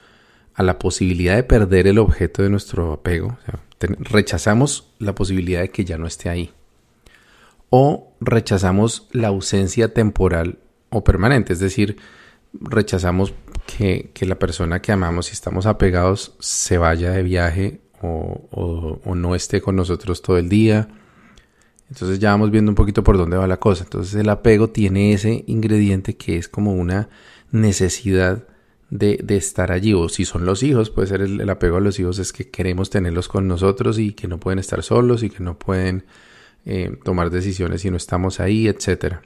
A 0.59 0.65
la 0.65 0.81
posibilidad 0.81 1.37
de 1.37 1.45
perder 1.45 1.87
el 1.87 1.99
objeto 1.99 2.43
de 2.43 2.51
nuestro 2.51 2.93
apego. 2.93 3.39
rechazamos 3.79 4.93
la 4.99 5.15
posibilidad 5.15 5.61
de 5.61 5.71
que 5.71 5.85
ya 5.85 5.99
no 5.99 6.09
esté 6.09 6.29
ahí. 6.29 6.51
O 7.71 8.13
rechazamos 8.21 9.07
la 9.13 9.29
ausencia 9.29 9.95
temporal 9.95 10.59
o 10.91 11.05
permanente. 11.05 11.53
Es 11.53 11.61
decir, 11.61 11.99
rechazamos 12.53 13.35
que, 13.77 14.11
la 14.23 14.39
persona 14.41 14.83
que 14.83 14.91
amamos 14.91 15.31
y 15.31 15.33
estamos 15.33 15.67
apegados 15.67 16.35
se 16.41 16.77
vaya 16.77 17.13
de 17.13 17.23
viaje 17.23 17.81
o, 18.03 18.99
no 19.15 19.35
esté 19.37 19.61
con 19.61 19.77
nosotros 19.77 20.23
todo 20.23 20.39
el 20.39 20.49
día. 20.49 20.89
Entonces 21.89 22.19
ya 22.19 22.31
vamos 22.31 22.51
viendo 22.51 22.73
un 22.73 22.75
poquito 22.75 23.05
por 23.05 23.17
dónde 23.17 23.37
va 23.37 23.47
la 23.47 23.61
cosa. 23.61 23.85
Entonces 23.85 24.15
el 24.17 24.29
apego 24.29 24.71
tiene 24.71 25.13
ese 25.13 25.45
ingrediente 25.47 26.17
que 26.17 26.37
es 26.37 26.49
como 26.49 26.73
una 26.73 27.09
necesidad 27.53 28.45
de, 28.91 29.25
estar 29.29 29.73
allí. 29.73 29.95
O 29.95 30.09
si 30.09 30.25
son 30.25 30.45
los 30.45 30.63
hijos, 30.63 30.91
puede 30.91 31.09
ser 31.09 31.23
el, 31.23 31.49
apego 31.49 31.77
a 31.77 31.81
los 31.81 31.99
hijos, 31.99 32.19
es 32.19 32.33
que 32.33 32.51
queremos 32.51 32.91
tenerlos 32.91 33.29
con 33.29 33.49
nosotros 33.49 33.99
y 33.99 34.13
que 34.13 34.29
no 34.29 34.39
pueden 34.39 34.59
estar 34.59 34.83
solos 34.83 35.23
y 35.23 35.31
que 35.31 35.43
no 35.43 35.59
pueden 35.59 36.05
eh, 36.65 36.97
tomar 37.05 37.31
decisiones 37.31 37.83
si 37.83 37.91
no 37.91 37.97
estamos 37.97 38.41
ahí, 38.41 38.69
etc. 38.69 39.17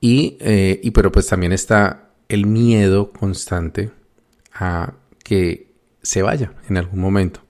Y, 0.00 0.36
eh, 0.40 0.80
y 0.82 0.90
pero 0.90 1.10
pues 1.10 1.26
también 1.26 1.52
está 1.52 2.10
el 2.28 2.46
miedo 2.46 3.12
constante 3.12 3.90
a 4.52 4.94
que 5.24 5.72
se 6.02 6.22
vaya 6.22 6.52
en 6.68 6.76
algún 6.76 7.00
momento. 7.00 7.40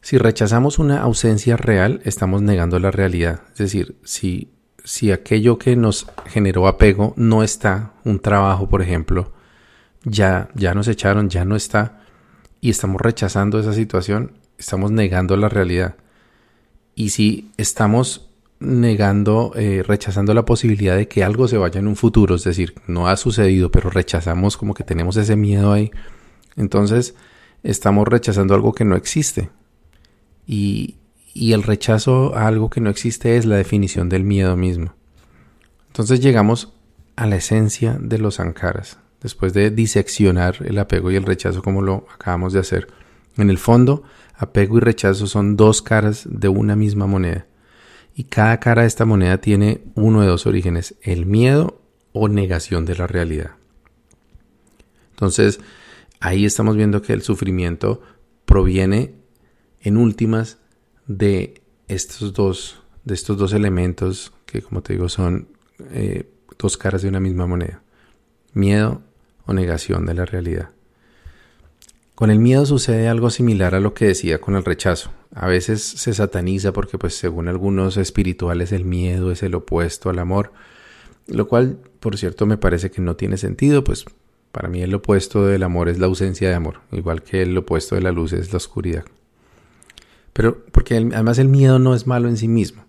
Si 0.00 0.18
rechazamos 0.18 0.78
una 0.78 1.00
ausencia 1.00 1.56
real, 1.56 2.00
estamos 2.04 2.40
negando 2.40 2.78
la 2.78 2.92
realidad. 2.92 3.42
Es 3.52 3.58
decir, 3.58 3.96
si 4.04 4.52
si 4.86 5.10
aquello 5.10 5.58
que 5.58 5.74
nos 5.74 6.06
generó 6.26 6.68
apego 6.68 7.12
no 7.16 7.42
está, 7.42 7.94
un 8.04 8.20
trabajo, 8.20 8.68
por 8.68 8.82
ejemplo, 8.82 9.32
ya, 10.04 10.48
ya 10.54 10.74
nos 10.74 10.86
echaron, 10.86 11.28
ya 11.28 11.44
no 11.44 11.56
está, 11.56 12.02
y 12.60 12.70
estamos 12.70 13.00
rechazando 13.00 13.58
esa 13.58 13.72
situación, 13.72 14.38
estamos 14.56 14.92
negando 14.92 15.36
la 15.36 15.48
realidad. 15.48 15.96
Y 16.94 17.10
si 17.10 17.50
estamos 17.56 18.30
negando, 18.60 19.54
eh, 19.56 19.82
rechazando 19.84 20.34
la 20.34 20.44
posibilidad 20.44 20.96
de 20.96 21.08
que 21.08 21.24
algo 21.24 21.48
se 21.48 21.58
vaya 21.58 21.80
en 21.80 21.88
un 21.88 21.96
futuro, 21.96 22.36
es 22.36 22.44
decir, 22.44 22.74
no 22.86 23.08
ha 23.08 23.16
sucedido, 23.16 23.72
pero 23.72 23.90
rechazamos 23.90 24.56
como 24.56 24.72
que 24.72 24.84
tenemos 24.84 25.16
ese 25.16 25.34
miedo 25.34 25.72
ahí, 25.72 25.90
entonces 26.54 27.16
estamos 27.64 28.06
rechazando 28.06 28.54
algo 28.54 28.72
que 28.72 28.84
no 28.84 28.94
existe. 28.94 29.50
Y, 30.46 30.94
y 31.36 31.52
el 31.52 31.62
rechazo 31.62 32.34
a 32.34 32.46
algo 32.46 32.70
que 32.70 32.80
no 32.80 32.88
existe 32.88 33.36
es 33.36 33.44
la 33.44 33.56
definición 33.56 34.08
del 34.08 34.24
miedo 34.24 34.56
mismo. 34.56 34.94
Entonces 35.88 36.20
llegamos 36.20 36.72
a 37.14 37.26
la 37.26 37.36
esencia 37.36 37.98
de 38.00 38.16
los 38.18 38.40
ankaras, 38.40 38.98
después 39.20 39.52
de 39.52 39.70
diseccionar 39.70 40.56
el 40.64 40.78
apego 40.78 41.10
y 41.10 41.16
el 41.16 41.24
rechazo 41.24 41.62
como 41.62 41.82
lo 41.82 42.06
acabamos 42.14 42.54
de 42.54 42.60
hacer. 42.60 42.88
En 43.36 43.50
el 43.50 43.58
fondo, 43.58 44.02
apego 44.34 44.78
y 44.78 44.80
rechazo 44.80 45.26
son 45.26 45.56
dos 45.56 45.82
caras 45.82 46.26
de 46.26 46.48
una 46.48 46.74
misma 46.74 47.06
moneda. 47.06 47.46
Y 48.14 48.24
cada 48.24 48.58
cara 48.58 48.82
de 48.82 48.88
esta 48.88 49.04
moneda 49.04 49.38
tiene 49.38 49.82
uno 49.94 50.22
de 50.22 50.28
dos 50.28 50.46
orígenes, 50.46 50.94
el 51.02 51.26
miedo 51.26 51.82
o 52.12 52.28
negación 52.28 52.86
de 52.86 52.96
la 52.96 53.06
realidad. 53.06 53.50
Entonces, 55.10 55.60
ahí 56.18 56.46
estamos 56.46 56.76
viendo 56.76 57.02
que 57.02 57.12
el 57.12 57.20
sufrimiento 57.20 58.00
proviene 58.46 59.14
en 59.82 59.98
últimas 59.98 60.58
de 61.06 61.62
estos 61.88 62.32
dos, 62.32 62.82
de 63.04 63.14
estos 63.14 63.36
dos 63.36 63.52
elementos 63.52 64.32
que, 64.44 64.62
como 64.62 64.82
te 64.82 64.94
digo, 64.94 65.08
son 65.08 65.48
eh, 65.90 66.28
dos 66.58 66.76
caras 66.76 67.02
de 67.02 67.08
una 67.08 67.20
misma 67.20 67.46
moneda. 67.46 67.82
Miedo 68.52 69.02
o 69.46 69.52
negación 69.52 70.06
de 70.06 70.14
la 70.14 70.24
realidad. 70.24 70.70
Con 72.14 72.30
el 72.30 72.38
miedo 72.38 72.64
sucede 72.64 73.08
algo 73.08 73.28
similar 73.28 73.74
a 73.74 73.80
lo 73.80 73.92
que 73.92 74.06
decía 74.06 74.40
con 74.40 74.56
el 74.56 74.64
rechazo. 74.64 75.10
A 75.34 75.46
veces 75.48 75.82
se 75.82 76.14
sataniza 76.14 76.72
porque, 76.72 76.96
pues, 76.96 77.14
según 77.14 77.48
algunos 77.48 77.98
espirituales, 77.98 78.72
el 78.72 78.86
miedo 78.86 79.30
es 79.30 79.42
el 79.42 79.54
opuesto 79.54 80.08
al 80.08 80.18
amor, 80.18 80.52
lo 81.26 81.46
cual, 81.46 81.78
por 82.00 82.16
cierto, 82.16 82.46
me 82.46 82.56
parece 82.56 82.90
que 82.90 83.02
no 83.02 83.16
tiene 83.16 83.36
sentido, 83.36 83.84
pues 83.84 84.06
para 84.50 84.68
mí 84.68 84.80
el 84.80 84.94
opuesto 84.94 85.44
del 85.44 85.62
amor 85.62 85.90
es 85.90 85.98
la 85.98 86.06
ausencia 86.06 86.48
de 86.48 86.54
amor, 86.54 86.80
igual 86.90 87.22
que 87.22 87.42
el 87.42 87.56
opuesto 87.58 87.94
de 87.94 88.00
la 88.00 88.12
luz 88.12 88.32
es 88.32 88.50
la 88.52 88.56
oscuridad. 88.56 89.04
Pero 90.36 90.66
porque 90.70 90.96
además 90.96 91.38
el 91.38 91.48
miedo 91.48 91.78
no 91.78 91.94
es 91.94 92.06
malo 92.06 92.28
en 92.28 92.36
sí 92.36 92.46
mismo. 92.46 92.84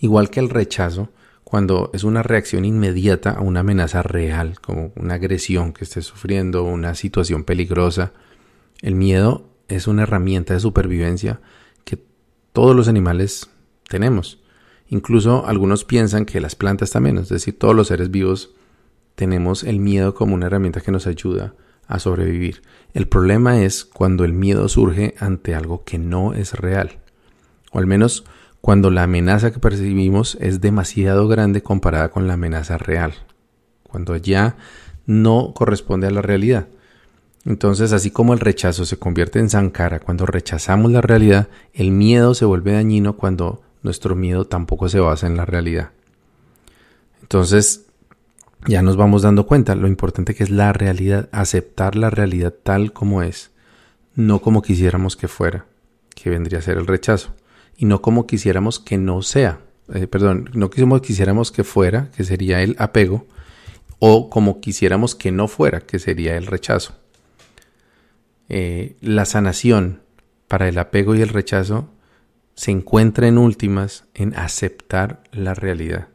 Igual 0.00 0.28
que 0.28 0.40
el 0.40 0.50
rechazo, 0.50 1.10
cuando 1.44 1.90
es 1.94 2.02
una 2.02 2.24
reacción 2.24 2.64
inmediata 2.64 3.30
a 3.30 3.42
una 3.42 3.60
amenaza 3.60 4.02
real, 4.02 4.58
como 4.60 4.92
una 4.96 5.14
agresión 5.14 5.72
que 5.72 5.84
esté 5.84 6.02
sufriendo, 6.02 6.64
una 6.64 6.96
situación 6.96 7.44
peligrosa, 7.44 8.12
el 8.80 8.96
miedo 8.96 9.50
es 9.68 9.86
una 9.86 10.02
herramienta 10.02 10.52
de 10.52 10.58
supervivencia 10.58 11.40
que 11.84 12.04
todos 12.52 12.74
los 12.74 12.88
animales 12.88 13.48
tenemos. 13.88 14.42
Incluso 14.88 15.46
algunos 15.46 15.84
piensan 15.84 16.24
que 16.24 16.40
las 16.40 16.56
plantas 16.56 16.90
también, 16.90 17.18
es 17.18 17.28
decir, 17.28 17.56
todos 17.56 17.76
los 17.76 17.86
seres 17.86 18.10
vivos 18.10 18.52
tenemos 19.14 19.62
el 19.62 19.78
miedo 19.78 20.12
como 20.16 20.34
una 20.34 20.46
herramienta 20.46 20.80
que 20.80 20.90
nos 20.90 21.06
ayuda 21.06 21.54
a 21.92 21.98
sobrevivir. 21.98 22.62
El 22.94 23.08
problema 23.08 23.62
es 23.62 23.84
cuando 23.84 24.24
el 24.24 24.32
miedo 24.32 24.68
surge 24.68 25.14
ante 25.18 25.54
algo 25.54 25.84
que 25.84 25.98
no 25.98 26.34
es 26.34 26.54
real, 26.54 26.98
o 27.70 27.78
al 27.78 27.86
menos 27.86 28.24
cuando 28.60 28.90
la 28.90 29.02
amenaza 29.02 29.52
que 29.52 29.58
percibimos 29.58 30.36
es 30.40 30.60
demasiado 30.60 31.28
grande 31.28 31.62
comparada 31.62 32.10
con 32.10 32.26
la 32.28 32.34
amenaza 32.34 32.78
real, 32.78 33.12
cuando 33.82 34.16
ya 34.16 34.56
no 35.06 35.52
corresponde 35.54 36.06
a 36.06 36.10
la 36.10 36.22
realidad. 36.22 36.68
Entonces, 37.44 37.92
así 37.92 38.10
como 38.10 38.34
el 38.34 38.40
rechazo 38.40 38.84
se 38.84 38.98
convierte 38.98 39.40
en 39.40 39.50
zankara 39.50 39.98
cuando 39.98 40.26
rechazamos 40.26 40.92
la 40.92 41.00
realidad, 41.00 41.48
el 41.74 41.90
miedo 41.90 42.34
se 42.34 42.44
vuelve 42.44 42.72
dañino 42.72 43.16
cuando 43.16 43.62
nuestro 43.82 44.14
miedo 44.14 44.44
tampoco 44.44 44.88
se 44.88 45.00
basa 45.00 45.26
en 45.26 45.36
la 45.36 45.44
realidad. 45.44 45.90
Entonces, 47.20 47.86
ya 48.66 48.82
nos 48.82 48.96
vamos 48.96 49.22
dando 49.22 49.46
cuenta 49.46 49.74
lo 49.74 49.88
importante 49.88 50.34
que 50.34 50.44
es 50.44 50.50
la 50.50 50.72
realidad, 50.72 51.28
aceptar 51.32 51.96
la 51.96 52.10
realidad 52.10 52.54
tal 52.62 52.92
como 52.92 53.22
es, 53.22 53.50
no 54.14 54.40
como 54.40 54.62
quisiéramos 54.62 55.16
que 55.16 55.28
fuera, 55.28 55.66
que 56.14 56.30
vendría 56.30 56.58
a 56.58 56.62
ser 56.62 56.78
el 56.78 56.86
rechazo, 56.86 57.34
y 57.76 57.86
no 57.86 58.02
como 58.02 58.26
quisiéramos 58.26 58.78
que 58.78 58.98
no 58.98 59.22
sea, 59.22 59.60
eh, 59.92 60.06
perdón, 60.06 60.50
no 60.52 60.70
como 60.70 61.00
quisiéramos 61.00 61.50
que 61.50 61.64
fuera, 61.64 62.10
que 62.16 62.24
sería 62.24 62.62
el 62.62 62.76
apego, 62.78 63.26
o 63.98 64.30
como 64.30 64.60
quisiéramos 64.60 65.14
que 65.14 65.32
no 65.32 65.48
fuera, 65.48 65.80
que 65.80 65.98
sería 65.98 66.36
el 66.36 66.46
rechazo. 66.46 66.94
Eh, 68.48 68.96
la 69.00 69.24
sanación 69.24 70.02
para 70.48 70.68
el 70.68 70.78
apego 70.78 71.14
y 71.14 71.22
el 71.22 71.28
rechazo 71.28 71.88
se 72.54 72.70
encuentra 72.70 73.26
en 73.26 73.38
últimas 73.38 74.04
en 74.14 74.34
aceptar 74.36 75.22
la 75.32 75.54
realidad. 75.54 76.08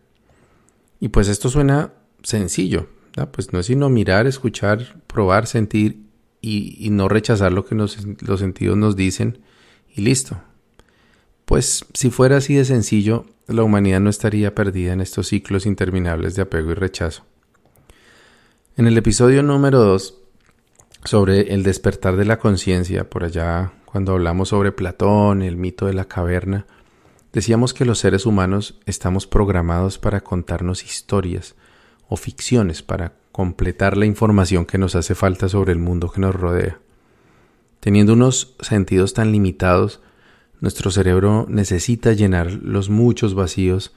Y 1.00 1.10
pues 1.10 1.28
esto 1.28 1.50
suena 1.50 1.94
sencillo. 2.24 2.88
Pues 3.32 3.52
no 3.52 3.60
es 3.60 3.66
sino 3.66 3.90
mirar, 3.90 4.28
escuchar, 4.28 5.02
probar, 5.08 5.48
sentir 5.48 6.04
y, 6.40 6.88
no 6.92 7.08
rechazar 7.08 7.52
lo 7.52 7.66
que 7.66 7.74
los 7.74 8.40
sentidos 8.40 8.78
nos 8.78 8.96
dicen 8.96 9.40
y 9.96 10.02
listo. 10.02 10.40
Pues 11.46 11.86
si 11.94 12.10
fuera 12.12 12.38
así 12.38 12.56
de 12.56 12.66
sencillo, 12.66 13.26
la 13.48 13.64
humanidad 13.64 14.02
no 14.02 14.10
estaría 14.10 14.54
perdida 14.54 14.94
en 14.94 15.02
estos 15.02 15.28
ciclos 15.28 15.66
interminables 15.66 16.36
de 16.36 16.44
apego 16.44 16.72
y 16.72 16.74
rechazo. 16.76 17.26
En 18.76 18.86
el 18.86 18.98
episodio 18.98 19.42
número 19.42 19.80
2, 19.80 20.22
sobre 21.06 21.54
el 21.54 21.64
despertar 21.64 22.18
de 22.18 22.26
la 22.26 22.38
conciencia, 22.38 23.10
por 23.10 23.24
allá 23.24 23.74
cuando 23.86 24.14
hablamos 24.14 24.50
sobre 24.50 24.72
Platón, 24.72 25.42
el 25.42 25.56
mito 25.56 25.88
de 25.88 25.94
la 25.94 26.06
caverna, 26.06 26.68
decíamos 27.32 27.74
que 27.74 27.86
los 27.86 28.00
seres 28.00 28.26
humanos 28.26 28.80
estamos 28.86 29.26
programados 29.26 29.98
para 29.98 30.22
contarnos 30.22 30.84
historias, 30.84 31.56
o 32.10 32.18
ficciones 32.18 32.82
para 32.82 33.14
completar 33.32 33.98
la 33.98 34.06
información 34.06 34.66
que 34.66 34.78
nos 34.78 34.96
hace 34.96 35.14
falta 35.14 35.50
sobre 35.50 35.72
el 35.72 35.80
mundo 35.80 36.10
que 36.10 36.22
nos 36.22 36.36
rodea. 36.36 36.80
Teniendo 37.80 38.14
unos 38.14 38.56
sentidos 38.62 39.14
tan 39.14 39.32
limitados, 39.32 40.02
nuestro 40.60 40.90
cerebro 40.90 41.46
necesita 41.48 42.14
llenar 42.14 42.52
los 42.52 42.90
muchos 42.90 43.36
vacíos 43.36 43.94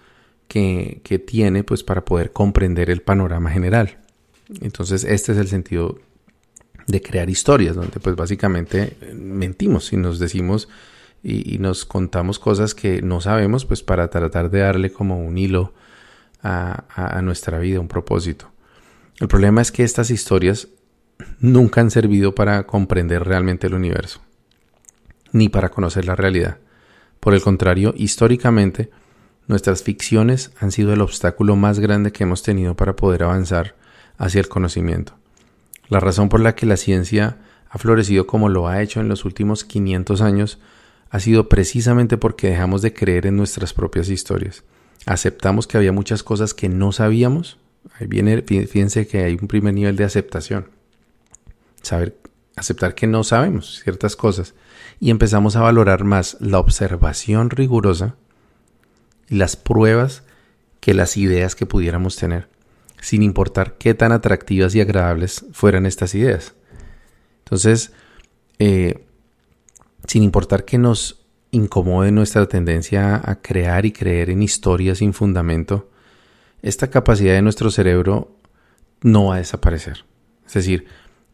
que, 0.49 1.01
que 1.05 1.19
tiene 1.19 1.65
pues 1.65 1.83
para 1.83 2.05
poder 2.05 2.33
comprender 2.33 2.91
el 2.91 3.01
panorama 3.01 3.51
general. 3.51 3.99
Entonces 4.61 5.05
este 5.05 5.33
es 5.33 5.39
el 5.39 5.49
sentido 5.49 5.99
de 6.87 7.01
crear 7.01 7.31
historias, 7.31 7.77
donde 7.77 8.01
pues 8.01 8.17
básicamente 8.17 8.97
mentimos 9.15 9.93
y 9.93 9.97
nos 9.97 10.19
decimos 10.19 10.69
y, 11.23 11.55
y, 11.55 11.59
nos 11.59 11.85
contamos 11.85 12.39
cosas 12.39 12.75
que 12.75 13.03
no 13.03 13.21
sabemos 13.21 13.65
pues 13.65 13.83
para 13.83 14.09
tratar 14.09 14.51
de 14.51 14.61
darle 14.61 14.91
como 14.91 15.19
un 15.25 15.39
hilo 15.39 15.73
a, 16.43 17.21
nuestra 17.23 17.59
vida, 17.59 17.81
un 17.81 17.89
propósito. 17.89 18.51
El 19.19 19.29
problema 19.29 19.61
es 19.61 19.73
que 19.73 19.85
estas 19.85 20.11
historias 20.11 20.69
nunca 21.39 21.81
han 21.81 21.91
servido 21.91 22.35
para 22.35 22.67
comprender 22.67 23.25
realmente 23.25 23.67
el 23.67 23.75
universo, 23.75 24.21
ni 25.33 25.49
para 25.49 25.69
conocer 25.69 26.07
la 26.07 26.17
realidad. 26.17 26.59
Por 27.21 27.35
el 27.35 27.43
contrario, 27.43 27.93
históricamente, 27.97 28.91
nuestras 29.47 29.83
ficciones 29.83 30.53
han 30.59 30.73
sido 30.73 30.93
el 30.93 31.03
obstáculo 31.03 31.57
más 31.57 31.79
grande 31.79 32.13
que 32.13 32.25
hemos 32.25 32.43
tenido 32.43 32.75
para 32.77 32.97
poder 32.97 33.25
avanzar 33.25 33.77
hacia 34.17 34.41
el 34.41 34.49
conocimiento. 34.49 35.15
La 35.89 36.01
razón 36.01 36.29
por 36.29 36.41
la 36.41 36.55
que 36.55 36.67
la 36.67 36.77
ciencia 36.77 37.39
ha 37.69 37.79
florecido 37.79 38.27
como 38.27 38.49
lo 38.49 38.69
ha 38.69 38.81
hecho 38.81 39.01
en 39.01 39.09
los 39.09 39.25
últimos 39.25 39.65
500 39.65 40.21
años 40.23 40.59
ha 41.11 41.21
sido 41.21 41.49
precisamente 41.49 42.17
porque 42.17 42.49
dejamos 42.49 42.83
de 42.83 42.95
creer 42.95 43.27
en 43.27 43.37
nuestras 43.37 43.75
propias 43.75 44.09
historias 44.09 44.65
aceptamos 45.07 45.67
que 45.67 45.77
había 45.77 45.93
muchas 45.93 46.23
cosas 46.23 46.55
que 46.55 46.69
no 46.69 46.93
sabíamos. 46.93 47.59
Ahí 47.99 48.07
viene, 48.07 48.43
fíjense 48.43 49.07
que 49.07 49.25
hay 49.25 49.39
un 49.41 49.49
primer 49.49 49.75
nivel 49.75 49.97
de 49.97 50.05
aceptación. 50.05 50.69
Saber, 51.83 52.17
aceptar 52.57 52.95
que 52.95 53.07
no 53.07 53.25
sabemos 53.25 53.81
ciertas 53.83 54.17
cosas. 54.17 54.55
Y 54.99 55.11
empezamos 55.11 55.57
a 55.57 55.63
valorar 55.63 56.05
más 56.05 56.37
la 56.41 56.59
observación 56.59 57.51
rigurosa 57.51 58.17
y 59.29 59.37
las 59.37 59.57
pruebas 59.57 60.25
que 60.81 60.95
las 60.95 61.17
ideas 61.17 61.55
que 61.55 61.67
pudiéramos 61.67 62.17
tener. 62.17 62.49
sin 63.03 63.23
importar 63.23 63.79
qué 63.79 63.95
tan 63.95 64.13
atractivas 64.13 64.75
y 64.75 64.81
agradables 64.83 65.47
fueran 65.53 65.87
estas 65.87 66.15
ideas. 66.15 66.53
Entonces, 67.45 67.93
eh, 68.59 69.07
sin 70.07 70.23
importar 70.23 70.67
que 70.67 70.77
nos 70.77 71.20
incomode 71.51 72.13
nuestra 72.13 72.47
tendencia 72.47 73.21
a 73.25 73.41
crear 73.41 73.87
y 73.87 73.93
creer 73.93 74.31
en 74.31 74.43
historias 74.43 74.99
sin 74.99 75.13
fundamento, 75.13 75.89
esta 76.63 76.91
capacidad 76.91 77.35
de 77.35 77.43
nuestro 77.43 77.71
cerebro 77.71 78.37
no 79.03 79.27
va 79.27 79.37
a 79.37 79.39
desaparecer. 79.39 80.05
Es 80.47 80.55
decir, 80.55 80.87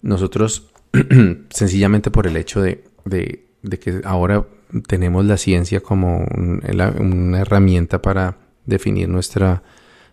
nosotros 0.03 0.69
sencillamente 1.51 2.11
por 2.11 2.27
el 2.27 2.37
hecho 2.37 2.61
de, 2.63 2.85
que 3.05 4.01
ahora 4.05 4.47
tenemos 4.87 5.25
la 5.25 5.37
ciencia 5.37 5.81
como 5.81 6.27
una 6.29 7.41
herramienta 7.41 8.03
para 8.03 8.39
definir 8.65 9.09
nuestra, 9.09 9.63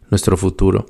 nuestro 0.09 0.37
futuro, 0.37 0.85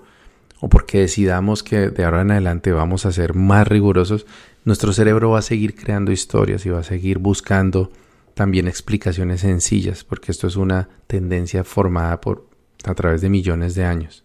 o 0.59 0.69
porque 0.69 0.99
decidamos 0.99 1.63
que 1.63 1.89
de 1.89 2.05
ahora 2.05 2.21
en 2.21 2.31
adelante 2.31 2.71
vamos 2.71 3.05
a 3.05 3.11
ser 3.11 3.33
más 3.33 3.67
rigurosos, 3.67 4.25
nuestro 4.63 4.93
cerebro 4.93 5.31
va 5.31 5.39
a 5.39 5.43
seguir 5.43 5.75
creando 5.75 6.11
historias 6.11 6.65
y 6.65 6.69
va 6.69 6.79
a 6.79 6.83
seguir 6.83 7.17
buscando 7.17 7.91
también 8.33 8.67
explicaciones 8.67 9.41
sencillas, 9.41 10.03
porque 10.03 10.31
esto 10.31 10.47
es 10.47 10.55
una 10.55 10.89
tendencia 11.07 11.63
formada 11.63 12.19
por 12.21 12.47
a 12.83 12.93
través 12.95 13.21
de 13.21 13.29
millones 13.29 13.75
de 13.75 13.85
años. 13.85 14.23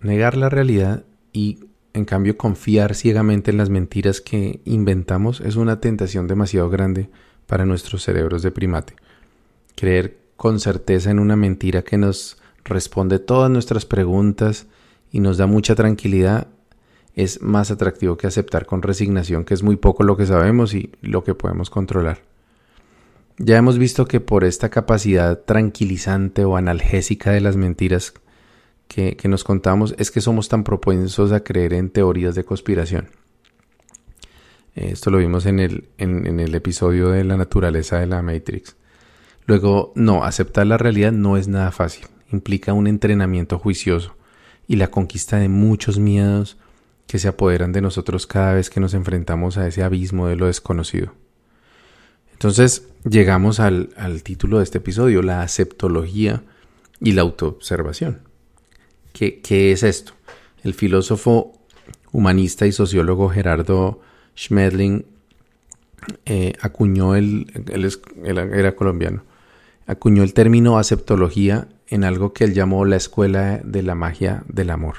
Negar 0.00 0.36
la 0.36 0.48
realidad 0.48 1.04
y 1.32 1.60
en 1.92 2.04
cambio 2.04 2.36
confiar 2.36 2.94
ciegamente 2.94 3.50
en 3.50 3.56
las 3.56 3.70
mentiras 3.70 4.20
que 4.20 4.60
inventamos 4.64 5.40
es 5.40 5.56
una 5.56 5.80
tentación 5.80 6.26
demasiado 6.26 6.68
grande 6.68 7.08
para 7.46 7.66
nuestros 7.66 8.02
cerebros 8.02 8.42
de 8.42 8.50
primate. 8.50 8.94
Creer 9.76 10.18
con 10.36 10.60
certeza 10.60 11.10
en 11.10 11.18
una 11.18 11.36
mentira 11.36 11.82
que 11.82 11.98
nos 11.98 12.38
responde 12.64 13.18
todas 13.18 13.50
nuestras 13.50 13.84
preguntas 13.86 14.66
y 15.12 15.20
nos 15.20 15.36
da 15.36 15.46
mucha 15.46 15.74
tranquilidad 15.74 16.48
es 17.14 17.42
más 17.42 17.70
atractivo 17.70 18.16
que 18.16 18.26
aceptar 18.26 18.66
con 18.66 18.82
resignación 18.82 19.44
que 19.44 19.54
es 19.54 19.62
muy 19.62 19.76
poco 19.76 20.02
lo 20.02 20.16
que 20.16 20.26
sabemos 20.26 20.74
y 20.74 20.90
lo 21.00 21.22
que 21.22 21.34
podemos 21.34 21.70
controlar. 21.70 22.33
Ya 23.38 23.56
hemos 23.56 23.78
visto 23.78 24.06
que 24.06 24.20
por 24.20 24.44
esta 24.44 24.68
capacidad 24.68 25.40
tranquilizante 25.40 26.44
o 26.44 26.56
analgésica 26.56 27.32
de 27.32 27.40
las 27.40 27.56
mentiras 27.56 28.14
que, 28.86 29.16
nos 29.24 29.42
contamos 29.42 29.94
es 29.98 30.10
que 30.10 30.20
somos 30.20 30.48
tan 30.48 30.62
propensos 30.62 31.32
a 31.32 31.42
creer 31.42 31.72
en 31.74 31.90
teorías 31.90 32.34
de 32.36 32.44
conspiración. 32.44 33.08
Esto 34.76 35.10
lo 35.10 35.18
vimos 35.18 35.46
en 35.46 35.60
el, 35.60 35.88
en 35.98 36.38
el 36.40 36.54
episodio 36.54 37.10
de 37.10 37.24
la 37.24 37.36
naturaleza 37.36 37.98
de 37.98 38.06
la 38.06 38.22
Matrix. 38.22 38.76
Luego, 39.46 39.92
no, 39.94 40.24
aceptar 40.24 40.66
la 40.66 40.78
realidad 40.78 41.12
no 41.12 41.36
es 41.36 41.48
nada 41.48 41.70
fácil. 41.70 42.06
Implica 42.32 42.72
un 42.72 42.86
entrenamiento 42.86 43.58
juicioso 43.58 44.16
y 44.66 44.76
la 44.76 44.90
conquista 44.90 45.36
de 45.36 45.48
muchos 45.48 45.98
miedos 45.98 46.56
que 47.06 47.18
se 47.18 47.28
apoderan 47.28 47.72
de 47.72 47.82
nosotros 47.82 48.26
cada 48.26 48.54
vez 48.54 48.70
que 48.70 48.80
nos 48.80 48.94
enfrentamos 48.94 49.58
a 49.58 49.66
ese 49.66 49.82
abismo 49.82 50.26
de 50.26 50.36
lo 50.36 50.46
desconocido. 50.46 51.12
Entonces 52.32 52.88
llegamos 53.08 53.60
al, 53.60 53.88
título 54.22 54.58
de 54.58 54.64
este 54.64 54.78
episodio, 54.78 55.22
la 55.22 55.42
aceptología 55.42 56.42
y 57.00 57.12
la 57.12 57.22
autoobservación. 57.22 58.20
¿Qué, 59.12 59.40
¿Qué, 59.40 59.72
es 59.72 59.82
esto? 59.82 60.12
El 60.62 60.74
filósofo 60.74 61.52
humanista 62.12 62.66
y 62.66 62.72
sociólogo 62.72 63.28
Gerardo 63.28 64.00
Schmedling 64.36 65.04
eh, 66.26 66.52
acuñó 66.60 67.14
el, 67.14 67.46
él, 67.72 68.38
era 68.52 68.74
colombiano, 68.74 69.24
acuñó 69.86 70.22
el 70.22 70.34
término 70.34 70.78
aceptología 70.78 71.68
en 71.88 72.04
algo 72.04 72.32
que 72.32 72.44
él 72.44 72.54
llamó 72.54 72.84
la 72.84 72.96
escuela 72.96 73.60
de 73.62 73.82
la 73.82 73.94
magia 73.94 74.42
del 74.48 74.70
amor. 74.70 74.96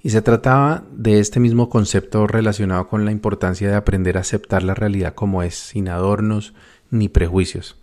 Y 0.00 0.10
se 0.10 0.22
trataba 0.22 0.84
de 0.92 1.18
este 1.18 1.40
mismo 1.40 1.68
concepto 1.68 2.26
relacionado 2.26 2.86
con 2.86 3.04
la 3.04 3.10
importancia 3.10 3.68
de 3.68 3.74
aprender 3.74 4.16
a 4.16 4.20
aceptar 4.20 4.62
la 4.62 4.74
realidad 4.74 5.14
como 5.14 5.42
es, 5.42 5.54
sin 5.56 5.88
adornos 5.88 6.54
ni 6.90 7.08
prejuicios. 7.08 7.76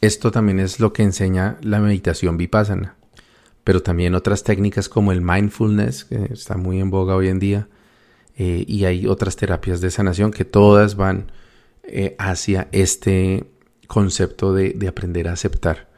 Esto 0.00 0.32
también 0.32 0.58
es 0.58 0.80
lo 0.80 0.92
que 0.92 1.02
enseña 1.02 1.58
la 1.62 1.78
meditación 1.78 2.36
vipassana, 2.36 2.96
pero 3.64 3.82
también 3.82 4.14
otras 4.14 4.42
técnicas 4.42 4.88
como 4.88 5.12
el 5.12 5.20
mindfulness, 5.20 6.04
que 6.04 6.28
está 6.32 6.56
muy 6.56 6.80
en 6.80 6.90
boga 6.90 7.14
hoy 7.14 7.28
en 7.28 7.38
día, 7.38 7.68
eh, 8.36 8.64
y 8.66 8.84
hay 8.84 9.06
otras 9.06 9.36
terapias 9.36 9.80
de 9.80 9.90
sanación 9.90 10.32
que 10.32 10.44
todas 10.44 10.96
van 10.96 11.30
eh, 11.84 12.16
hacia 12.18 12.68
este 12.72 13.44
concepto 13.86 14.54
de, 14.54 14.70
de 14.70 14.88
aprender 14.88 15.28
a 15.28 15.34
aceptar. 15.34 15.88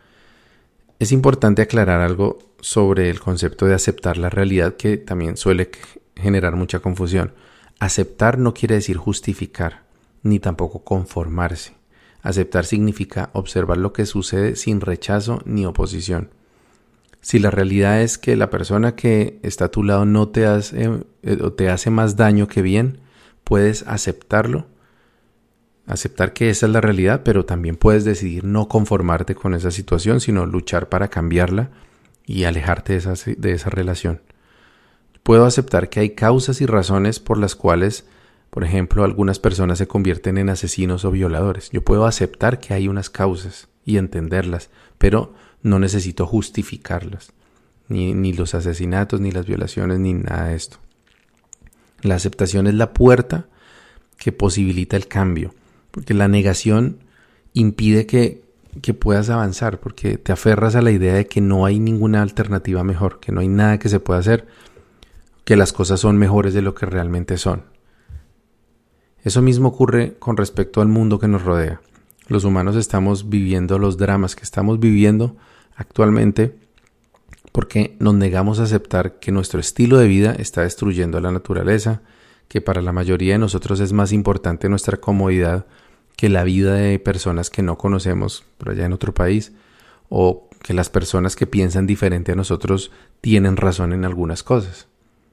Es 0.98 1.12
importante 1.12 1.62
aclarar 1.62 2.00
algo 2.00 2.38
sobre 2.60 3.08
el 3.08 3.20
concepto 3.20 3.66
de 3.66 3.74
aceptar 3.74 4.16
la 4.16 4.30
realidad 4.30 4.76
que 4.76 4.96
también 4.96 5.36
suele 5.36 5.70
generar 6.16 6.56
mucha 6.56 6.80
confusión. 6.80 7.32
Aceptar 7.78 8.38
no 8.38 8.54
quiere 8.54 8.76
decir 8.76 8.96
justificar, 8.96 9.84
ni 10.22 10.38
tampoco 10.38 10.84
conformarse. 10.84 11.74
Aceptar 12.24 12.64
significa 12.64 13.28
observar 13.34 13.76
lo 13.76 13.92
que 13.92 14.06
sucede 14.06 14.56
sin 14.56 14.80
rechazo 14.80 15.42
ni 15.44 15.66
oposición. 15.66 16.30
Si 17.20 17.38
la 17.38 17.50
realidad 17.50 18.00
es 18.00 18.16
que 18.16 18.34
la 18.34 18.48
persona 18.48 18.96
que 18.96 19.38
está 19.42 19.66
a 19.66 19.70
tu 19.70 19.82
lado 19.82 20.06
no 20.06 20.28
te 20.28 20.46
hace, 20.46 21.04
eh, 21.22 21.50
te 21.54 21.68
hace 21.68 21.90
más 21.90 22.16
daño 22.16 22.48
que 22.48 22.62
bien, 22.62 23.00
puedes 23.44 23.86
aceptarlo, 23.86 24.66
aceptar 25.86 26.32
que 26.32 26.48
esa 26.48 26.64
es 26.64 26.72
la 26.72 26.80
realidad, 26.80 27.24
pero 27.26 27.44
también 27.44 27.76
puedes 27.76 28.06
decidir 28.06 28.44
no 28.44 28.68
conformarte 28.68 29.34
con 29.34 29.52
esa 29.52 29.70
situación, 29.70 30.20
sino 30.20 30.46
luchar 30.46 30.88
para 30.88 31.08
cambiarla 31.08 31.72
y 32.24 32.44
alejarte 32.44 32.98
de 33.36 33.52
esa 33.52 33.68
relación. 33.68 34.22
Puedo 35.22 35.44
aceptar 35.44 35.90
que 35.90 36.00
hay 36.00 36.10
causas 36.10 36.62
y 36.62 36.66
razones 36.66 37.20
por 37.20 37.36
las 37.36 37.54
cuales 37.54 38.06
por 38.54 38.62
ejemplo, 38.62 39.02
algunas 39.02 39.40
personas 39.40 39.78
se 39.78 39.88
convierten 39.88 40.38
en 40.38 40.48
asesinos 40.48 41.04
o 41.04 41.10
violadores. 41.10 41.70
Yo 41.72 41.82
puedo 41.82 42.06
aceptar 42.06 42.60
que 42.60 42.72
hay 42.72 42.86
unas 42.86 43.10
causas 43.10 43.66
y 43.84 43.96
entenderlas, 43.96 44.70
pero 44.96 45.34
no 45.64 45.80
necesito 45.80 46.24
justificarlas. 46.24 47.32
Ni, 47.88 48.14
ni, 48.14 48.32
los 48.32 48.54
asesinatos, 48.54 49.20
ni 49.20 49.32
las 49.32 49.46
violaciones, 49.46 49.98
ni 49.98 50.14
nada 50.14 50.50
de 50.50 50.54
esto. 50.54 50.76
La 52.02 52.14
aceptación 52.14 52.68
es 52.68 52.74
la 52.74 52.92
puerta 52.92 53.48
que 54.18 54.30
posibilita 54.30 54.96
el 54.96 55.08
cambio, 55.08 55.52
porque 55.90 56.14
la 56.14 56.28
negación 56.28 56.98
impide 57.54 58.06
que, 58.06 58.44
que 58.82 58.94
puedas 58.94 59.30
avanzar, 59.30 59.80
porque 59.80 60.16
te 60.16 60.30
aferras 60.30 60.76
a 60.76 60.82
la 60.82 60.92
idea 60.92 61.14
de 61.14 61.26
que 61.26 61.40
no 61.40 61.66
hay 61.66 61.80
ninguna 61.80 62.22
alternativa 62.22 62.84
mejor, 62.84 63.18
que 63.18 63.32
no 63.32 63.40
hay 63.40 63.48
nada 63.48 63.80
que 63.80 63.88
se 63.88 63.98
pueda 63.98 64.20
hacer, 64.20 64.46
que 65.44 65.56
las 65.56 65.72
cosas 65.72 65.98
son 65.98 66.18
mejores 66.18 66.54
de 66.54 66.62
lo 66.62 66.76
que 66.76 66.86
realmente 66.86 67.36
son. 67.36 67.73
Eso 69.24 69.40
mismo 69.40 69.68
ocurre 69.68 70.16
con 70.18 70.36
respecto 70.36 70.82
al 70.82 70.88
mundo 70.88 71.18
que 71.18 71.28
nos 71.28 71.42
rodea. 71.42 71.80
Los 72.28 72.44
humanos 72.44 72.76
estamos 72.76 73.30
viviendo 73.30 73.78
los 73.78 73.96
dramas 73.96 74.36
que 74.36 74.42
estamos 74.42 74.78
viviendo 74.78 75.34
actualmente 75.76 76.58
porque 77.50 77.96
nos 78.00 78.14
negamos 78.14 78.60
a 78.60 78.64
aceptar 78.64 79.18
que 79.20 79.32
nuestro 79.32 79.60
estilo 79.60 79.96
de 79.96 80.08
vida 80.08 80.34
está 80.38 80.62
destruyendo 80.62 81.16
a 81.16 81.20
la 81.22 81.30
naturaleza, 81.30 82.02
que 82.48 82.60
para 82.60 82.82
la 82.82 82.92
mayoría 82.92 83.34
de 83.34 83.38
nosotros 83.38 83.80
es 83.80 83.94
más 83.94 84.12
importante 84.12 84.68
nuestra 84.68 84.98
comodidad 84.98 85.64
que 86.16 86.28
la 86.28 86.44
vida 86.44 86.74
de 86.74 86.98
personas 86.98 87.48
que 87.48 87.62
no 87.62 87.78
conocemos 87.78 88.44
por 88.58 88.70
allá 88.70 88.84
en 88.84 88.92
otro 88.92 89.14
país, 89.14 89.52
o 90.10 90.48
que 90.62 90.74
las 90.74 90.90
personas 90.90 91.34
que 91.34 91.46
piensan 91.46 91.86
diferente 91.86 92.32
a 92.32 92.36
nosotros 92.36 92.90
tienen 93.20 93.56
razón 93.56 93.92
en 93.94 94.04
algunas 94.04 94.42
cosas. 94.42 94.86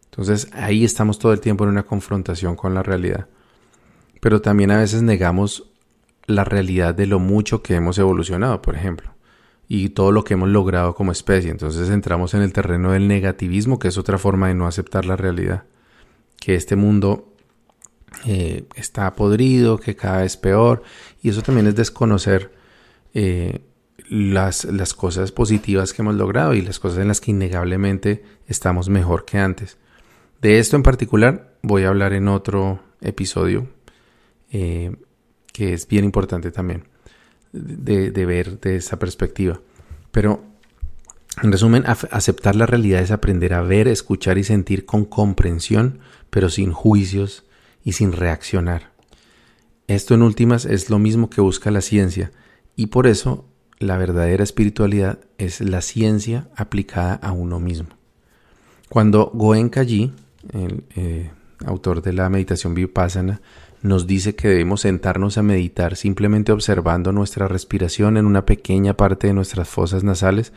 Entonces 0.06 0.48
ahí 0.54 0.86
estamos 0.86 1.20
todo 1.20 1.34
el 1.34 1.42
tiempo 1.42 1.66
en 1.66 1.72
una 1.72 1.84
confrontación 1.84 2.56
con 2.56 2.74
la 2.74 2.84
realidad 2.84 3.28
pero 4.22 4.42
también 4.42 4.72
a 4.72 4.78
veces 4.78 5.02
negamos 5.02 5.66
la 6.28 6.46
realidad 6.46 6.96
de 6.96 7.08
lo 7.08 7.20
mucho 7.20 7.62
que 7.62 7.76
hemos 7.76 7.98
evolucionado, 7.98 8.62
por 8.62 8.76
ejemplo, 8.76 9.12
y 9.68 9.90
todo 9.90 10.12
lo 10.12 10.24
que 10.24 10.36
hemos 10.36 10.48
logrado 10.48 10.96
como 10.96 11.12
especie. 11.12 11.50
Entonces 11.52 11.90
entramos 11.90 12.34
en 12.34 12.44
el 12.44 12.54
terreno 12.54 12.92
del 12.92 13.08
negativismo, 13.08 13.80
que 13.80 13.90
es 13.90 13.98
otra 13.98 14.18
forma 14.18 14.48
de 14.48 14.54
no 14.54 14.68
aceptar 14.68 15.06
la 15.06 15.18
realidad, 15.18 15.64
que 16.40 16.56
este 16.56 16.76
mundo 16.76 17.34
eh, 18.26 18.66
está 18.76 19.14
podrido, 19.16 19.80
que 19.80 19.96
cada 19.96 20.22
vez 20.22 20.38
peor, 20.38 20.84
y 21.22 21.30
eso 21.30 21.42
también 21.42 21.66
es 21.66 21.76
desconocer 21.76 22.54
eh, 23.16 23.62
las, 24.08 24.66
las 24.66 24.94
cosas 24.94 25.32
positivas 25.32 25.94
que 25.94 26.04
hemos 26.04 26.16
logrado 26.16 26.54
y 26.54 26.62
las 26.62 26.78
cosas 26.80 27.00
en 27.00 27.08
las 27.08 27.22
que 27.22 27.32
innegablemente 27.32 28.24
estamos 28.48 28.88
mejor 28.88 29.26
que 29.26 29.40
antes. 29.40 29.80
De 30.42 30.60
esto 30.60 30.76
en 30.76 30.84
particular 30.84 31.56
voy 31.64 31.84
a 31.84 31.90
hablar 31.90 32.14
en 32.14 32.28
otro 32.28 32.82
episodio 33.02 33.68
eh, 34.52 34.96
que 35.54 35.74
es 35.74 35.88
bien 35.88 36.06
importante 36.06 36.52
también 36.52 36.84
de, 37.52 38.26
ver 38.26 38.60
de 38.60 38.78
esa 38.78 39.00
perspectiva. 39.00 39.60
Pero, 40.12 40.44
en 41.42 41.52
resumen, 41.52 41.84
aceptar 41.86 42.56
la 42.56 42.66
realidad 42.66 43.02
es 43.02 43.12
aprender 43.12 43.54
a 43.54 43.62
ver, 43.62 43.88
escuchar 43.88 44.38
y 44.38 44.44
sentir 44.44 44.86
con 44.86 45.06
comprensión, 45.06 46.00
pero 46.30 46.50
sin 46.50 46.72
juicios 46.72 47.46
y 47.84 47.94
sin 47.94 48.12
reaccionar. 48.12 48.92
Esto 49.88 50.14
en 50.14 50.22
últimas 50.22 50.66
es 50.66 50.90
lo 50.90 51.00
mismo 51.00 51.30
que 51.30 51.42
busca 51.42 51.72
la 51.72 51.82
ciencia 51.82 52.32
y 52.76 52.88
por 52.88 53.08
eso 53.08 53.46
la 53.80 53.98
verdadera 53.98 54.44
espiritualidad 54.44 55.20
es 55.38 55.60
la 55.60 55.82
ciencia 55.82 56.48
aplicada 56.56 57.16
a 57.16 57.32
uno 57.32 57.60
mismo. 57.60 57.90
Cuando 58.90 59.32
Goenka 59.34 59.84
Ji, 59.84 60.14
el 60.54 60.84
eh, 60.96 61.32
autor 61.66 62.02
de 62.02 62.14
la 62.14 62.30
meditación 62.30 62.74
Vipassana, 62.74 63.42
nos 63.82 64.06
dice 64.06 64.36
que 64.36 64.48
debemos 64.48 64.82
sentarnos 64.82 65.38
a 65.38 65.44
meditar 65.44 65.96
simplemente 65.96 66.52
observando 66.52 67.12
nuestra 67.12 67.48
respiración 67.48 68.18
en 68.18 68.26
una 68.26 68.46
pequeña 68.46 68.96
parte 68.96 69.28
de 69.28 69.34
nuestras 69.34 69.68
fosas 69.68 70.04
nasales, 70.04 70.54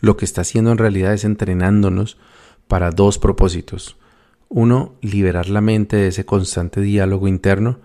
lo 0.00 0.16
que 0.16 0.24
está 0.24 0.42
haciendo 0.42 0.70
en 0.70 0.78
realidad 0.78 1.14
es 1.14 1.24
entrenándonos 1.24 2.18
para 2.68 2.90
dos 2.90 3.18
propósitos. 3.18 3.96
Uno, 4.48 4.94
liberar 5.00 5.48
la 5.48 5.60
mente 5.60 5.96
de 5.96 6.08
ese 6.08 6.24
constante 6.24 6.80
diálogo 6.80 7.28
interno 7.28 7.78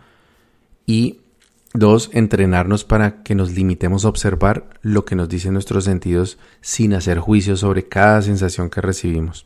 y 0.86 1.20
dos, 1.74 2.10
entrenarnos 2.14 2.84
para 2.84 3.24
que 3.24 3.36
nos 3.36 3.52
limitemos 3.52 4.06
a 4.06 4.10
observar 4.10 4.70
lo 4.82 5.06
que 5.06 5.16
nos 5.16 5.30
dicen 5.30 5.54
nuestros 5.54 5.86
sentidos 5.86 6.38
sin 6.62 6.94
hacer 6.94 7.20
juicio 7.20 7.58
sobre 7.58 7.88
cada 7.88 8.22
sensación 8.22 8.70
que 8.70 8.82
recibimos. 8.82 9.46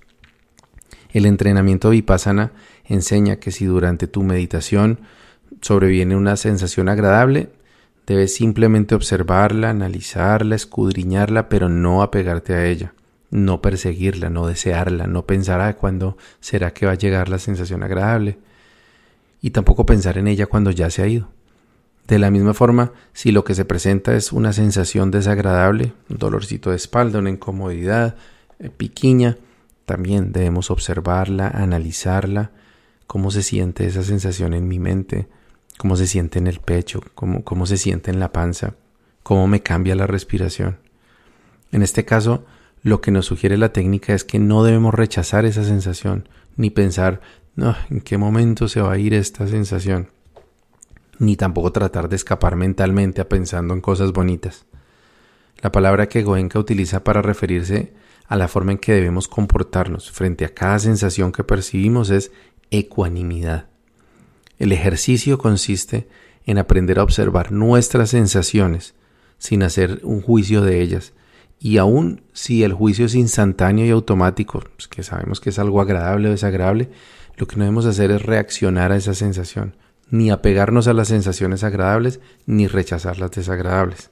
El 1.11 1.25
entrenamiento 1.25 1.89
vipassana 1.89 2.51
enseña 2.85 3.37
que 3.37 3.51
si 3.51 3.65
durante 3.65 4.07
tu 4.07 4.23
meditación 4.23 4.99
sobreviene 5.61 6.15
una 6.15 6.35
sensación 6.37 6.89
agradable, 6.89 7.49
debes 8.05 8.33
simplemente 8.35 8.95
observarla, 8.95 9.69
analizarla, 9.69 10.55
escudriñarla, 10.55 11.49
pero 11.49 11.69
no 11.69 12.01
apegarte 12.01 12.53
a 12.53 12.65
ella, 12.65 12.93
no 13.29 13.61
perseguirla, 13.61 14.29
no 14.29 14.47
desearla, 14.47 15.07
no 15.07 15.25
pensar 15.25 15.61
a 15.61 15.75
cuándo 15.75 16.17
será 16.39 16.73
que 16.73 16.85
va 16.85 16.93
a 16.93 16.95
llegar 16.95 17.29
la 17.29 17.39
sensación 17.39 17.83
agradable, 17.83 18.39
y 19.41 19.51
tampoco 19.51 19.85
pensar 19.85 20.17
en 20.17 20.27
ella 20.27 20.45
cuando 20.47 20.71
ya 20.71 20.89
se 20.89 21.03
ha 21.03 21.07
ido. 21.07 21.29
De 22.07 22.19
la 22.19 22.31
misma 22.31 22.53
forma, 22.53 22.93
si 23.11 23.31
lo 23.31 23.43
que 23.43 23.53
se 23.53 23.65
presenta 23.65 24.15
es 24.15 24.31
una 24.31 24.53
sensación 24.53 25.11
desagradable, 25.11 25.91
un 26.09 26.17
dolorcito 26.17 26.69
de 26.69 26.77
espalda, 26.77 27.19
una 27.19 27.29
incomodidad, 27.29 28.15
eh, 28.59 28.69
piquiña, 28.69 29.37
también 29.85 30.31
debemos 30.31 30.71
observarla, 30.71 31.49
analizarla, 31.49 32.51
cómo 33.07 33.29
se 33.31 33.43
siente 33.43 33.85
esa 33.85 34.03
sensación 34.03 34.53
en 34.53 34.67
mi 34.67 34.79
mente, 34.79 35.27
cómo 35.77 35.95
se 35.95 36.07
siente 36.07 36.39
en 36.39 36.47
el 36.47 36.59
pecho, 36.59 37.01
cómo, 37.15 37.43
cómo 37.43 37.65
se 37.65 37.77
siente 37.77 38.11
en 38.11 38.19
la 38.19 38.31
panza, 38.31 38.75
cómo 39.23 39.47
me 39.47 39.61
cambia 39.61 39.95
la 39.95 40.07
respiración. 40.07 40.79
En 41.71 41.83
este 41.83 42.05
caso, 42.05 42.45
lo 42.83 43.01
que 43.01 43.11
nos 43.11 43.25
sugiere 43.25 43.57
la 43.57 43.73
técnica 43.73 44.13
es 44.13 44.23
que 44.23 44.39
no 44.39 44.63
debemos 44.63 44.93
rechazar 44.93 45.45
esa 45.45 45.63
sensación, 45.63 46.29
ni 46.55 46.69
pensar, 46.69 47.21
no, 47.55 47.75
¿en 47.89 48.01
qué 48.01 48.17
momento 48.17 48.67
se 48.67 48.81
va 48.81 48.93
a 48.93 48.97
ir 48.97 49.13
esta 49.13 49.47
sensación? 49.47 50.09
Ni 51.19 51.35
tampoco 51.35 51.71
tratar 51.71 52.09
de 52.09 52.15
escapar 52.15 52.55
mentalmente 52.55 53.21
a 53.21 53.29
pensando 53.29 53.73
en 53.73 53.81
cosas 53.81 54.13
bonitas. 54.13 54.65
La 55.61 55.71
palabra 55.71 56.07
que 56.07 56.23
Goenka 56.23 56.59
utiliza 56.59 57.03
para 57.03 57.21
referirse 57.21 57.93
a 58.27 58.35
la 58.35 58.47
forma 58.47 58.73
en 58.73 58.77
que 58.77 58.93
debemos 58.93 59.27
comportarnos 59.27 60.11
frente 60.11 60.45
a 60.45 60.53
cada 60.53 60.79
sensación 60.79 61.31
que 61.31 61.43
percibimos 61.43 62.09
es 62.09 62.31
ecuanimidad. 62.69 63.67
El 64.57 64.71
ejercicio 64.71 65.37
consiste 65.37 66.07
en 66.45 66.57
aprender 66.57 66.99
a 66.99 67.03
observar 67.03 67.51
nuestras 67.51 68.09
sensaciones 68.09 68.95
sin 69.37 69.63
hacer 69.63 70.01
un 70.03 70.21
juicio 70.21 70.61
de 70.61 70.81
ellas. 70.81 71.13
Y 71.59 71.77
aun 71.77 72.21
si 72.33 72.63
el 72.63 72.73
juicio 72.73 73.05
es 73.05 73.15
instantáneo 73.15 73.85
y 73.85 73.89
automático, 73.89 74.63
pues 74.75 74.87
que 74.87 75.03
sabemos 75.03 75.39
que 75.39 75.49
es 75.49 75.59
algo 75.59 75.81
agradable 75.81 76.29
o 76.29 76.31
desagradable, 76.31 76.89
lo 77.35 77.47
que 77.47 77.55
no 77.55 77.63
debemos 77.63 77.85
hacer 77.85 78.11
es 78.11 78.23
reaccionar 78.23 78.91
a 78.91 78.95
esa 78.95 79.13
sensación, 79.13 79.75
ni 80.09 80.31
apegarnos 80.31 80.87
a 80.87 80.93
las 80.93 81.09
sensaciones 81.09 81.63
agradables, 81.63 82.19
ni 82.45 82.67
rechazar 82.67 83.19
las 83.19 83.31
desagradables. 83.31 84.09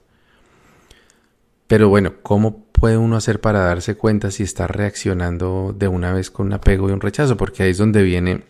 Pero 1.67 1.89
bueno, 1.89 2.13
¿cómo 2.21 2.65
puede 2.71 2.97
uno 2.97 3.15
hacer 3.15 3.41
para 3.41 3.59
darse 3.59 3.95
cuenta 3.95 4.29
si 4.29 4.43
está 4.43 4.67
reaccionando 4.67 5.73
de 5.75 5.87
una 5.87 6.13
vez 6.13 6.29
con 6.29 6.47
un 6.47 6.53
apego 6.53 6.89
y 6.89 6.93
un 6.93 7.01
rechazo? 7.01 7.37
Porque 7.37 7.63
ahí 7.63 7.71
es 7.71 7.77
donde 7.77 8.03
viene 8.03 8.43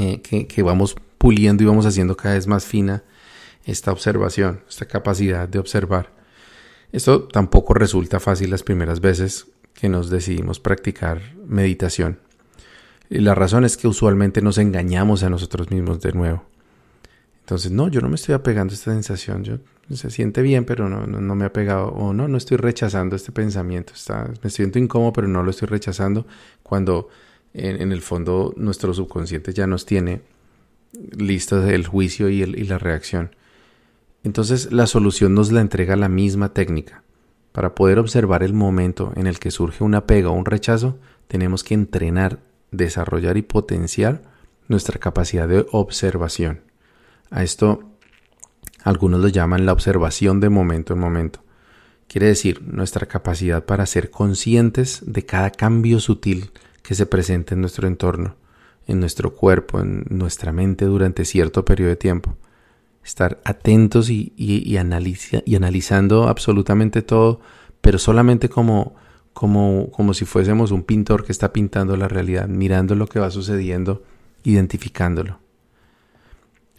eh, 0.00 0.22
que, 0.22 0.62
vamos 0.62 0.96
puliendo 1.18 1.62
y 1.62 1.66
vamos 1.66 1.84
haciendo 1.84 2.16
cada 2.16 2.34
vez 2.34 2.46
más 2.46 2.64
fina 2.64 3.02
esta 3.66 3.92
observación, 3.92 4.62
esta 4.66 4.86
capacidad 4.86 5.46
de 5.46 5.58
observar. 5.58 6.10
Esto 6.90 7.24
tampoco 7.24 7.74
resulta 7.74 8.18
fácil 8.18 8.48
las 8.48 8.62
primeras 8.62 9.00
veces 9.00 9.48
que 9.74 9.90
nos 9.90 10.08
decidimos 10.08 10.58
practicar 10.58 11.20
meditación. 11.46 12.18
Y 13.10 13.18
la 13.18 13.34
razón 13.34 13.66
es 13.66 13.76
que 13.76 13.88
usualmente 13.88 14.40
nos 14.40 14.56
engañamos 14.56 15.22
a 15.22 15.28
nosotros 15.28 15.70
mismos 15.70 16.00
de 16.00 16.12
nuevo. 16.12 16.44
Entonces, 17.40 17.70
no, 17.70 17.88
yo 17.88 18.00
no 18.00 18.08
me 18.08 18.14
estoy 18.14 18.34
apegando 18.34 18.72
a 18.72 18.76
esta 18.76 18.92
sensación, 18.92 19.44
yo 19.44 19.58
se 19.94 20.08
siente 20.08 20.40
bien, 20.40 20.64
pero 20.64 20.88
no, 20.88 21.06
no, 21.06 21.34
me 21.34 21.44
ha 21.44 21.52
pegado, 21.52 21.88
o 21.88 22.14
no, 22.14 22.26
no 22.26 22.38
estoy 22.38 22.56
rechazando 22.56 23.16
este 23.16 23.32
pensamiento, 23.32 23.92
está, 23.92 24.32
me 24.42 24.48
siento 24.48 24.78
incómodo, 24.78 25.12
pero 25.12 25.28
no 25.28 25.42
lo 25.42 25.50
estoy 25.50 25.68
rechazando 25.68 26.26
cuando 26.62 27.08
en, 27.52 27.92
el 27.92 28.00
fondo 28.02 28.54
nuestro 28.56 28.94
subconsciente 28.94 29.52
ya 29.52 29.66
nos 29.66 29.86
tiene 29.86 30.22
listos 31.16 31.68
el 31.68 31.86
juicio 31.86 32.28
y, 32.28 32.42
y 32.42 32.64
la 32.64 32.78
reacción. 32.78 33.34
Entonces 34.22 34.72
la 34.72 34.86
solución 34.86 35.34
nos 35.34 35.50
la 35.50 35.60
entrega 35.60 35.96
la 35.96 36.08
misma 36.08 36.52
técnica. 36.52 37.02
Para 37.52 37.74
poder 37.74 37.98
observar 37.98 38.42
el 38.42 38.52
momento 38.52 39.12
en 39.16 39.26
el 39.26 39.38
que 39.38 39.50
surge 39.50 39.82
una 39.82 40.06
pega 40.06 40.30
o 40.30 40.34
un 40.34 40.44
rechazo, 40.44 40.98
tenemos 41.26 41.64
que 41.64 41.74
entrenar, 41.74 42.38
desarrollar 42.70 43.36
y 43.36 43.42
potenciar 43.42 44.22
nuestra 44.68 45.00
capacidad 45.00 45.48
de 45.48 45.66
observación. 45.72 46.60
A 47.30 47.42
esto 47.42 47.90
algunos 48.84 49.20
lo 49.20 49.28
llaman 49.28 49.66
la 49.66 49.72
observación 49.72 50.40
de 50.40 50.48
momento 50.48 50.92
en 50.94 51.00
momento. 51.00 51.42
Quiere 52.06 52.26
decir 52.26 52.62
nuestra 52.62 53.06
capacidad 53.06 53.64
para 53.64 53.86
ser 53.86 54.10
conscientes 54.10 55.02
de 55.06 55.24
cada 55.24 55.50
cambio 55.50 56.00
sutil 56.00 56.50
que 56.90 56.96
se 56.96 57.06
presente 57.06 57.54
en 57.54 57.60
nuestro 57.60 57.86
entorno, 57.86 58.34
en 58.88 58.98
nuestro 58.98 59.36
cuerpo, 59.36 59.78
en 59.78 60.04
nuestra 60.08 60.50
mente 60.50 60.86
durante 60.86 61.24
cierto 61.24 61.64
periodo 61.64 61.90
de 61.90 61.94
tiempo. 61.94 62.34
Estar 63.04 63.40
atentos 63.44 64.10
y, 64.10 64.32
y, 64.36 64.76
analizando 64.76 66.28
absolutamente 66.28 67.02
todo, 67.02 67.38
pero 67.80 68.00
solamente 68.00 68.48
como, 68.48 68.96
como, 69.32 69.92
como 69.92 70.14
si 70.14 70.24
fuésemos 70.24 70.72
un 70.72 70.82
pintor 70.82 71.24
que 71.24 71.30
está 71.30 71.52
pintando 71.52 71.96
la 71.96 72.08
realidad, 72.08 72.48
mirando 72.48 72.96
lo 72.96 73.06
que 73.06 73.20
va 73.20 73.30
sucediendo, 73.30 74.02
identificándolo. 74.42 75.38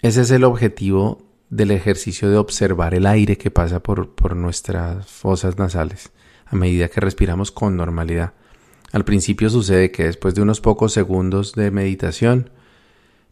Ese 0.01 0.23
es 0.23 0.31
el 0.31 0.43
objetivo 0.43 1.23
del 1.49 1.71
ejercicio 1.71 2.29
de 2.29 2.35
observar 2.35 2.95
el 2.95 3.05
aire 3.05 3.37
que 3.37 3.49
pasa 3.49 3.81
por, 3.81 4.09
por 4.09 4.35
nuestras 4.35 5.07
fosas 5.07 5.57
nasales 5.57 6.11
a 6.47 6.57
medida 6.57 6.89
que 6.89 6.99
respiramos 6.99 7.49
con 7.49 7.77
normalidad. 7.77 8.33
Al 8.91 9.05
principio 9.05 9.49
sucede 9.49 9.91
que 9.91 10.03
después 10.03 10.35
de 10.35 10.41
unos 10.41 10.59
pocos 10.59 10.91
segundos 10.91 11.53
de 11.53 11.71
meditación, 11.71 12.49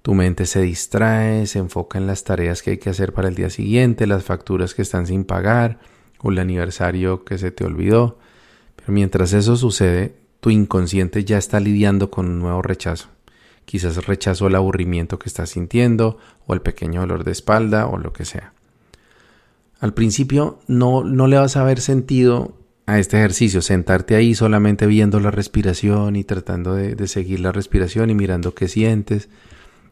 tu 0.02 0.14
mente 0.14 0.46
se 0.46 0.62
distrae, 0.62 1.46
se 1.48 1.60
enfoca 1.60 1.98
en 1.98 2.08
las 2.08 2.24
tareas 2.24 2.62
que 2.62 2.72
hay 2.72 2.78
que 2.78 2.90
hacer 2.90 3.14
para 3.14 3.28
el 3.28 3.36
día 3.36 3.50
siguiente, 3.50 4.08
las 4.08 4.24
facturas 4.24 4.74
que 4.74 4.82
están 4.82 5.06
sin 5.06 5.26
pagar 5.26 5.80
o 6.20 6.32
el 6.32 6.40
aniversario 6.40 7.26
que 7.26 7.38
se 7.38 7.52
te 7.52 7.66
olvidó. 7.66 8.18
Pero 8.78 8.94
mientras 8.94 9.34
eso 9.34 9.58
sucede, 9.58 10.16
tu 10.40 10.50
inconsciente 10.50 11.26
ya 11.26 11.38
está 11.38 11.60
lidiando 11.60 12.10
con 12.10 12.28
un 12.28 12.40
nuevo 12.40 12.62
rechazo. 12.62 13.10
Quizás 13.66 14.06
rechazo 14.06 14.48
el 14.48 14.56
aburrimiento 14.56 15.20
que 15.20 15.28
estás 15.28 15.52
sintiendo 15.52 16.18
o 16.48 16.54
el 16.54 16.62
pequeño 16.62 17.02
dolor 17.02 17.26
de 17.26 17.32
espalda 17.32 17.88
o 17.88 17.98
lo 17.98 18.14
que 18.14 18.24
sea. 18.24 18.54
Al 19.82 19.94
principio 19.94 20.60
no, 20.68 21.04
no 21.04 21.28
le 21.28 21.38
vas 21.38 21.58
a 21.58 21.62
haber 21.62 21.82
sentido 21.82 22.54
a 22.90 22.98
este 22.98 23.18
ejercicio, 23.18 23.62
sentarte 23.62 24.16
ahí 24.16 24.34
solamente 24.34 24.88
viendo 24.88 25.20
la 25.20 25.30
respiración 25.30 26.16
y 26.16 26.24
tratando 26.24 26.74
de, 26.74 27.08
seguir 27.08 27.40
la 27.40 27.52
respiración 27.52 28.10
y 28.10 28.16
mirando 28.16 28.56
qué 28.56 28.68
sientes. 28.68 29.30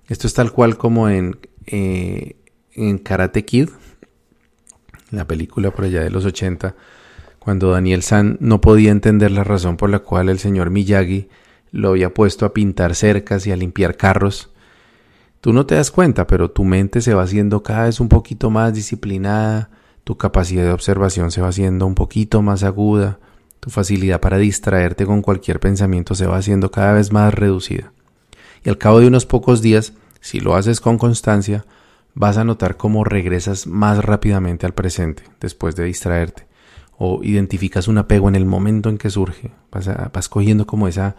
Esto 0.08 0.26
es 0.26 0.34
tal 0.34 0.52
cual 0.52 0.78
como 0.78 1.08
en, 1.08 1.38
eh, 1.68 2.38
en 2.74 2.98
Karate 2.98 3.46
Kid, 3.46 3.70
la 5.12 5.28
película 5.28 5.70
por 5.70 5.86
allá 5.86 6.02
de 6.02 6.10
los 6.10 6.26
80, 6.26 6.76
cuando 7.38 7.70
Daniel 7.70 8.02
San 8.02 8.38
no 8.40 8.62
podía 8.62 8.90
entender 8.90 9.30
la 9.30 9.44
razón 9.44 9.78
por 9.78 9.92
la 9.92 10.00
cual 10.00 10.30
el 10.30 10.40
señor 10.40 10.72
Miyagi 10.72 11.30
lo 11.72 11.90
había 11.90 12.16
puesto 12.16 12.48
a 12.48 12.54
pintar 12.54 12.96
cercas 12.96 13.46
y 13.46 13.52
a 13.52 13.58
limpiar 13.58 13.96
carros. 13.96 14.50
Tú 15.40 15.54
no 15.54 15.68
te 15.68 15.76
das 15.76 15.92
cuenta, 15.92 16.26
pero 16.26 16.50
tu 16.50 16.64
mente 16.64 17.02
se 17.02 17.14
va 17.14 17.22
haciendo 17.22 17.62
cada 17.62 17.84
vez 17.84 18.00
un 18.00 18.10
poquito 18.10 18.50
más 18.50 18.74
disciplinada, 18.74 19.70
tu 20.08 20.16
capacidad 20.16 20.64
de 20.64 20.72
observación 20.72 21.32
se 21.32 21.42
va 21.42 21.50
haciendo 21.50 21.86
un 21.86 21.94
poquito 21.94 22.42
más 22.42 22.64
aguda, 22.64 23.20
tu 23.60 23.70
facilidad 23.70 24.22
para 24.22 24.38
distraerte 24.38 25.06
con 25.06 25.22
cualquier 25.22 25.60
pensamiento 25.60 26.16
se 26.16 26.26
va 26.26 26.38
haciendo 26.38 26.72
cada 26.72 26.94
vez 26.94 27.12
más 27.12 27.34
reducida. 27.34 27.92
Y 28.64 28.70
al 28.70 28.78
cabo 28.78 29.02
de 29.02 29.08
unos 29.08 29.26
pocos 29.26 29.62
días, 29.62 29.92
si 30.22 30.40
lo 30.40 30.56
haces 30.56 30.80
con 30.80 30.98
constancia, 30.98 31.66
vas 32.14 32.38
a 32.38 32.46
notar 32.46 32.78
cómo 32.78 33.04
regresas 33.04 33.68
más 33.68 33.98
rápidamente 34.02 34.66
al 34.66 34.74
presente 34.74 35.24
después 35.42 35.76
de 35.76 35.84
distraerte 35.84 36.48
o 36.98 37.22
identificas 37.22 37.90
un 37.90 37.98
apego 37.98 38.30
en 38.30 38.36
el 38.36 38.46
momento 38.46 38.88
en 38.88 38.98
que 38.98 39.10
surge, 39.10 39.52
vas, 39.74 40.30
cogiendo 40.30 40.66
como 40.66 40.88
esa 40.88 41.18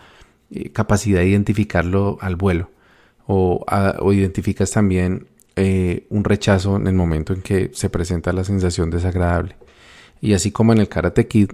eh, 0.50 0.72
capacidad 0.72 1.20
de 1.20 1.28
identificarlo 1.28 2.16
al 2.22 2.36
vuelo 2.36 2.70
o, 3.26 3.66
o 3.98 4.12
identificas 4.14 4.70
también 4.70 5.26
eh, 5.58 6.06
un 6.10 6.24
rechazo 6.24 6.76
en 6.76 6.86
el 6.86 6.94
momento 6.94 7.32
en 7.32 7.42
que 7.42 7.70
se 7.74 7.90
presenta 7.90 8.32
la 8.32 8.44
sensación 8.44 8.90
desagradable. 8.90 9.56
Y 10.20 10.32
así 10.34 10.50
como 10.50 10.72
en 10.72 10.78
el 10.78 10.88
Karate 10.88 11.26
Kid, 11.26 11.50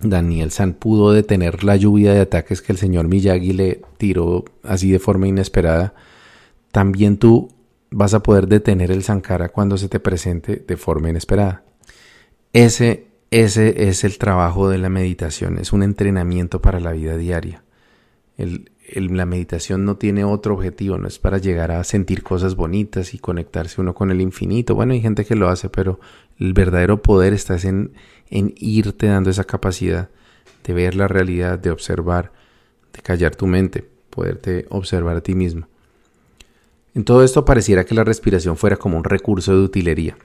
Daniel 0.00 0.50
San 0.50 0.74
pudo 0.74 1.12
detener 1.12 1.64
la 1.64 1.76
lluvia 1.76 2.12
de 2.12 2.20
ataques 2.20 2.60
que 2.60 2.72
el 2.72 2.78
señor 2.78 3.08
Miyagi 3.08 3.52
le 3.52 3.82
tiró 3.96 4.44
así 4.62 4.90
de 4.90 4.98
forma 4.98 5.28
inesperada, 5.28 5.94
también 6.72 7.16
tú 7.16 7.48
vas 7.90 8.14
a 8.14 8.22
poder 8.22 8.48
detener 8.48 8.90
el 8.90 9.04
Sankara 9.04 9.50
cuando 9.50 9.78
se 9.78 9.88
te 9.88 10.00
presente 10.00 10.64
de 10.66 10.76
forma 10.76 11.10
inesperada. 11.10 11.62
Ese, 12.52 13.06
ese 13.30 13.88
es 13.88 14.04
el 14.04 14.18
trabajo 14.18 14.68
de 14.68 14.78
la 14.78 14.88
meditación, 14.88 15.58
es 15.58 15.72
un 15.72 15.82
entrenamiento 15.82 16.60
para 16.60 16.80
la 16.80 16.92
vida 16.92 17.16
diaria. 17.16 17.63
La 18.36 19.26
meditación 19.26 19.84
no 19.84 19.96
tiene 19.96 20.24
otro 20.24 20.54
objetivo, 20.54 20.98
no 20.98 21.08
es 21.08 21.18
para 21.18 21.38
llegar 21.38 21.70
a 21.70 21.84
sentir 21.84 22.22
cosas 22.22 22.56
bonitas 22.56 23.14
y 23.14 23.18
conectarse 23.18 23.80
uno 23.80 23.94
con 23.94 24.10
el 24.10 24.20
infinito. 24.20 24.74
Bueno, 24.74 24.92
hay 24.92 25.00
gente 25.00 25.24
que 25.24 25.36
lo 25.36 25.48
hace, 25.48 25.68
pero 25.68 26.00
el 26.38 26.52
verdadero 26.52 27.00
poder 27.02 27.32
está 27.32 27.56
en, 27.66 27.92
en 28.30 28.54
irte 28.56 29.06
dando 29.06 29.30
esa 29.30 29.44
capacidad 29.44 30.10
de 30.64 30.72
ver 30.72 30.94
la 30.94 31.08
realidad, 31.08 31.58
de 31.58 31.70
observar, 31.70 32.32
de 32.92 33.00
callar 33.02 33.36
tu 33.36 33.46
mente, 33.46 33.86
poderte 34.10 34.66
observar 34.70 35.16
a 35.16 35.20
ti 35.20 35.34
mismo. 35.34 35.68
En 36.94 37.04
todo 37.04 37.24
esto 37.24 37.44
pareciera 37.44 37.84
que 37.84 37.94
la 37.94 38.04
respiración 38.04 38.56
fuera 38.56 38.76
como 38.76 38.96
un 38.96 39.04
recurso 39.04 39.52
de 39.52 39.64
utilería, 39.64 40.16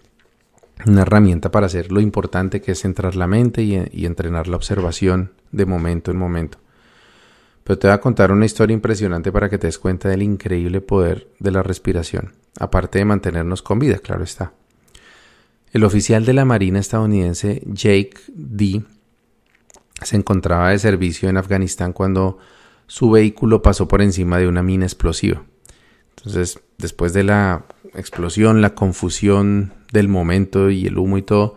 una 0.86 1.02
herramienta 1.02 1.52
para 1.52 1.66
hacer 1.66 1.92
lo 1.92 2.00
importante 2.00 2.62
que 2.62 2.74
es 2.74 2.82
centrar 2.82 3.16
la 3.16 3.28
mente 3.28 3.64
y, 3.64 4.06
entrenar 4.06 4.48
la 4.48 4.56
observación 4.56 5.32
de 5.52 5.66
momento 5.66 6.12
en 6.12 6.18
momento. 6.18 6.60
Pero 7.70 7.78
te 7.78 7.86
voy 7.86 7.94
a 7.94 8.02
contar 8.02 8.32
una 8.32 8.48
historia 8.48 8.74
impresionante 8.74 9.32
para 9.32 9.48
que 9.48 9.60
te 9.60 9.68
des 9.68 9.78
cuenta 9.78 10.10
del 10.10 10.24
increíble 10.24 10.82
poder 10.82 11.28
de 11.38 11.52
la 11.52 11.62
respiración, 11.62 12.34
aparte 12.60 12.98
de 12.98 13.06
mantenernos 13.06 13.62
con 13.62 13.78
vida, 13.78 14.00
claro 14.00 14.24
está. 14.24 14.54
El 15.72 15.84
oficial 15.84 16.26
de 16.26 16.34
la 16.34 16.46
Marina 16.46 16.80
estadounidense 16.80 17.62
Jake 17.68 18.22
D. 18.34 18.82
se 20.02 20.16
encontraba 20.16 20.72
de 20.72 20.80
servicio 20.80 21.30
en 21.30 21.38
Afganistán 21.38 21.94
cuando 21.94 22.40
su 22.88 23.12
vehículo 23.12 23.62
pasó 23.62 23.88
por 23.88 24.02
encima 24.02 24.40
de 24.40 24.48
una 24.48 24.64
mina 24.64 24.88
explosiva. 24.88 25.44
Entonces, 26.18 26.60
después 26.80 27.14
de 27.14 27.24
la 27.24 27.66
explosión, 27.94 28.64
la 28.64 28.74
confusión 28.74 29.74
del 29.94 30.08
momento 30.08 30.72
y 30.72 30.88
el 30.88 30.98
humo 30.98 31.20
y 31.20 31.22
todo, 31.22 31.56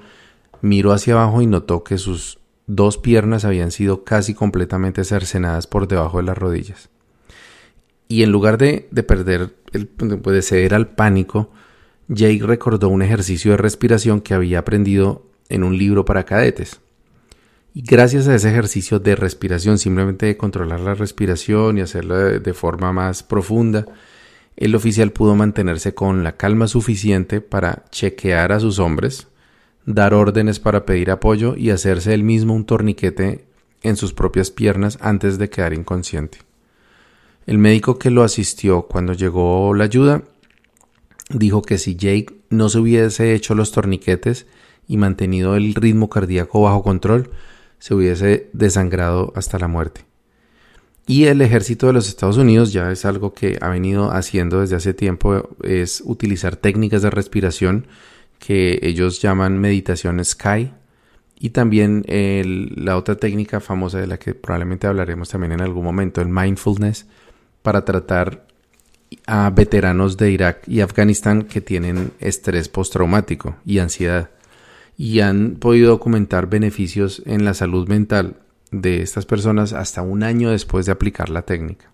miró 0.61 0.92
hacia 0.92 1.14
abajo 1.14 1.40
y 1.40 1.46
notó 1.46 1.85
que 1.85 1.96
sus 1.96 2.38
dos 2.77 2.99
piernas 2.99 3.45
habían 3.45 3.71
sido 3.71 4.05
casi 4.05 4.35
completamente 4.35 5.05
cercenadas 5.05 5.67
por 5.67 5.89
debajo 5.89 6.19
de 6.19 6.25
las 6.25 6.39
rodillas. 6.39 6.89
Y 8.09 8.23
en 8.23 8.31
lugar 8.31 8.59
de, 8.59 8.89
perder, 9.07 9.55
el, 9.73 9.89
de 9.97 10.43
ceder 10.43 10.75
al 10.75 10.89
pánico, 10.89 11.51
Jake 12.09 12.43
recordó 12.43 12.89
un 12.89 13.03
ejercicio 13.03 13.53
de 13.53 13.57
respiración 13.57 14.21
que 14.21 14.35
había 14.35 14.59
aprendido 14.59 15.27
en 15.49 15.65
un 15.65 15.79
libro 15.79 16.05
para 16.05 16.25
cadetes. 16.25 16.81
Y 17.75 17.83
gracias 17.83 18.29
a 18.29 18.35
ese 18.35 18.51
ejercicio 18.51 18.99
de 18.99 19.17
respiración, 19.17 19.79
simplemente 19.79 20.27
de 20.27 20.37
controlar 20.37 20.81
la 20.81 20.95
respiración 20.95 21.79
y 21.79 21.81
hacerlo 21.81 22.17
de, 22.17 22.55
forma 22.55 22.93
más 22.93 23.23
profunda, 23.23 23.87
el 24.57 24.75
oficial 24.75 25.13
pudo 25.13 25.35
mantenerse 25.35 25.95
con 25.95 26.23
la 26.23 26.37
calma 26.37 26.69
suficiente 26.69 27.41
para 27.41 27.87
chequear 27.91 28.53
a 28.53 28.61
sus 28.61 28.79
hombres, 28.79 29.29
dar 29.87 30.14
órdenes 30.14 30.61
para 30.61 30.87
pedir 30.87 31.11
apoyo 31.11 31.57
y 31.57 31.71
hacerse 31.71 32.14
él 32.14 32.23
mismo 32.23 32.55
un 32.55 32.64
torniquete 32.64 33.45
en 33.83 33.97
sus 33.97 34.12
propias 34.12 34.51
piernas 34.51 34.99
antes 35.01 35.38
de 35.38 35.51
quedar 35.51 35.73
inconsciente. 35.73 36.38
El 37.47 37.59
médico 37.59 37.99
que 37.99 38.11
lo 38.11 38.23
asistió 38.23 38.83
cuando 38.83 39.12
llegó 39.12 39.75
la 39.75 39.85
ayuda 39.85 40.23
dijo 41.31 41.62
que 41.62 41.79
si 41.79 41.97
Jake 41.97 42.35
no 42.51 42.68
se 42.68 42.79
hubiese 42.79 43.35
hecho 43.35 43.55
los 43.55 43.73
torniquetes 43.73 44.47
y 44.87 44.97
mantenido 44.97 45.57
el 45.57 45.75
ritmo 45.75 46.09
cardíaco 46.09 46.62
bajo 46.62 46.83
control, 46.83 47.31
se 47.79 47.95
hubiese 47.95 48.49
desangrado 48.53 49.33
hasta 49.35 49.59
la 49.59 49.66
muerte. 49.66 50.05
Y 51.07 51.25
el 51.25 51.40
ejército 51.40 51.88
de 51.88 51.92
los 51.92 52.09
Estados 52.09 52.37
Unidos 52.37 52.73
ya 52.73 52.92
es 52.92 53.05
algo 53.05 53.35
que 53.35 53.59
ha 53.61 53.68
venido 53.68 54.12
haciendo 54.12 54.61
desde 54.61 54.77
hace 54.77 54.95
tiempo, 54.95 55.49
es 55.64 56.01
utilizar 56.05 56.55
técnicas 56.55 57.03
de 57.03 57.11
respiración 57.11 57.87
que 58.43 58.81
ellos 58.83 59.23
llaman 59.23 59.61
meditación 59.61 60.23
Sky 60.25 60.73
y 61.39 61.51
también 61.51 62.05
la 62.75 62.97
otra 62.97 63.15
técnica 63.15 63.61
famosa 63.61 64.01
de 64.01 64.09
la 64.09 64.19
que 64.19 64.35
probablemente 64.35 64.89
hablaremos 64.89 65.29
también 65.29 65.53
en 65.53 65.61
algún 65.61 65.85
momento, 65.85 66.21
el 66.21 66.29
mindfulness, 66.29 67.07
para 67.63 67.85
tratar 67.85 68.45
a 69.29 69.49
veteranos 69.51 70.17
de 70.17 70.33
Irak 70.33 70.67
y 70.67 70.81
Afganistán 70.81 71.43
que 71.43 71.61
tienen 71.61 72.11
estrés 72.19 72.69
postraumático 72.69 73.55
y 73.65 73.79
ansiedad 73.79 74.31
y 74.99 75.21
han 75.21 75.55
podido 75.61 75.91
documentar 75.91 76.49
beneficios 76.49 77.23
en 77.25 77.45
la 77.45 77.55
salud 77.55 77.87
mental 77.87 78.39
de 78.73 79.03
estas 79.03 79.25
personas 79.25 79.73
hasta 79.73 80.03
un 80.03 80.25
año 80.25 80.51
después 80.51 80.87
de 80.87 80.93
aplicar 80.93 81.29
la 81.29 81.43
técnica. 81.43 81.93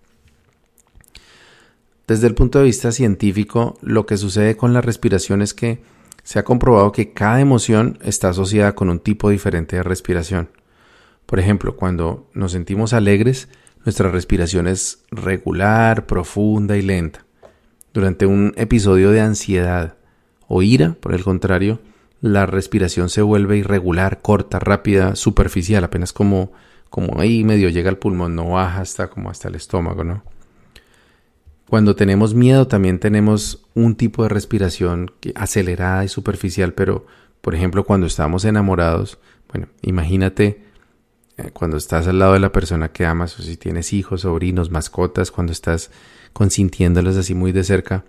Desde 2.07 2.25
el 2.25 2.33
punto 2.33 2.57
de 2.57 2.65
vista 2.65 2.91
científico, 2.91 3.77
lo 3.83 4.07
que 4.07 4.17
sucede 4.17 4.57
con 4.57 4.73
la 4.73 4.81
respiración 4.81 5.43
es 5.43 5.53
que 5.53 5.98
se 6.29 6.37
ha 6.37 6.43
comprobado 6.43 6.91
que 6.91 7.11
cada 7.11 7.41
emoción 7.41 7.97
está 8.03 8.29
asociada 8.29 8.75
con 8.75 8.91
un 8.91 8.99
tipo 8.99 9.31
diferente 9.31 9.77
de 9.77 9.81
respiración. 9.81 10.51
Por 11.25 11.39
ejemplo, 11.39 11.75
cuando 11.75 12.29
nos 12.35 12.51
sentimos 12.51 12.93
alegres, 12.93 13.49
nuestra 13.83 14.11
respiración 14.11 14.67
es 14.67 15.05
regular, 15.09 16.05
profunda 16.05 16.77
y 16.77 16.83
lenta. 16.83 17.25
Durante 17.95 18.27
un 18.27 18.53
episodio 18.57 19.09
de 19.09 19.21
ansiedad 19.21 19.95
o 20.47 20.61
ira, 20.61 20.95
por 20.99 21.15
el 21.15 21.23
contrario, 21.23 21.79
la 22.21 22.45
respiración 22.45 23.09
se 23.09 23.23
vuelve 23.23 23.57
irregular, 23.57 24.21
corta, 24.21 24.59
rápida, 24.59 25.15
superficial, 25.15 25.83
apenas 25.83 26.13
como, 26.13 26.51
ahí 27.17 27.43
medio 27.43 27.69
llega 27.69 27.89
al 27.89 27.97
pulmón, 27.97 28.35
no 28.35 28.51
baja 28.51 28.81
hasta 28.81 29.09
hasta 29.31 29.47
el 29.47 29.55
estómago, 29.55 30.03
¿no? 30.03 30.21
Cuando 31.69 31.95
tenemos 31.95 32.33
miedo 32.33 32.67
también 32.67 32.97
tenemos 32.97 33.63
un 33.75 33.95
tipo 33.95 34.23
de 34.23 34.29
respiración 34.29 35.11
acelerada 35.35 36.03
y 36.03 36.07
superficial, 36.07 36.73
pero 36.73 37.05
por 37.41 37.53
ejemplo 37.53 37.85
cuando 37.85 38.07
estamos 38.07 38.43
enamorados, 38.43 39.19
bueno, 39.53 39.67
imagínate 39.83 40.63
eh, 41.37 41.51
cuando 41.53 41.77
estás 41.77 42.07
al 42.07 42.17
lado 42.17 42.33
de 42.33 42.39
la 42.39 42.51
persona 42.51 42.91
que 42.91 43.05
amas 43.05 43.39
o 43.39 43.43
si 43.43 43.55
tienes 43.55 43.93
hijos, 43.93 44.21
sobrinos, 44.21 44.71
mascotas, 44.71 45.29
cuando 45.29 45.53
estás 45.53 45.91
consintiéndolos 46.33 47.15
así 47.17 47.35
muy 47.35 47.51
de 47.51 47.63
cerca, 47.63 48.03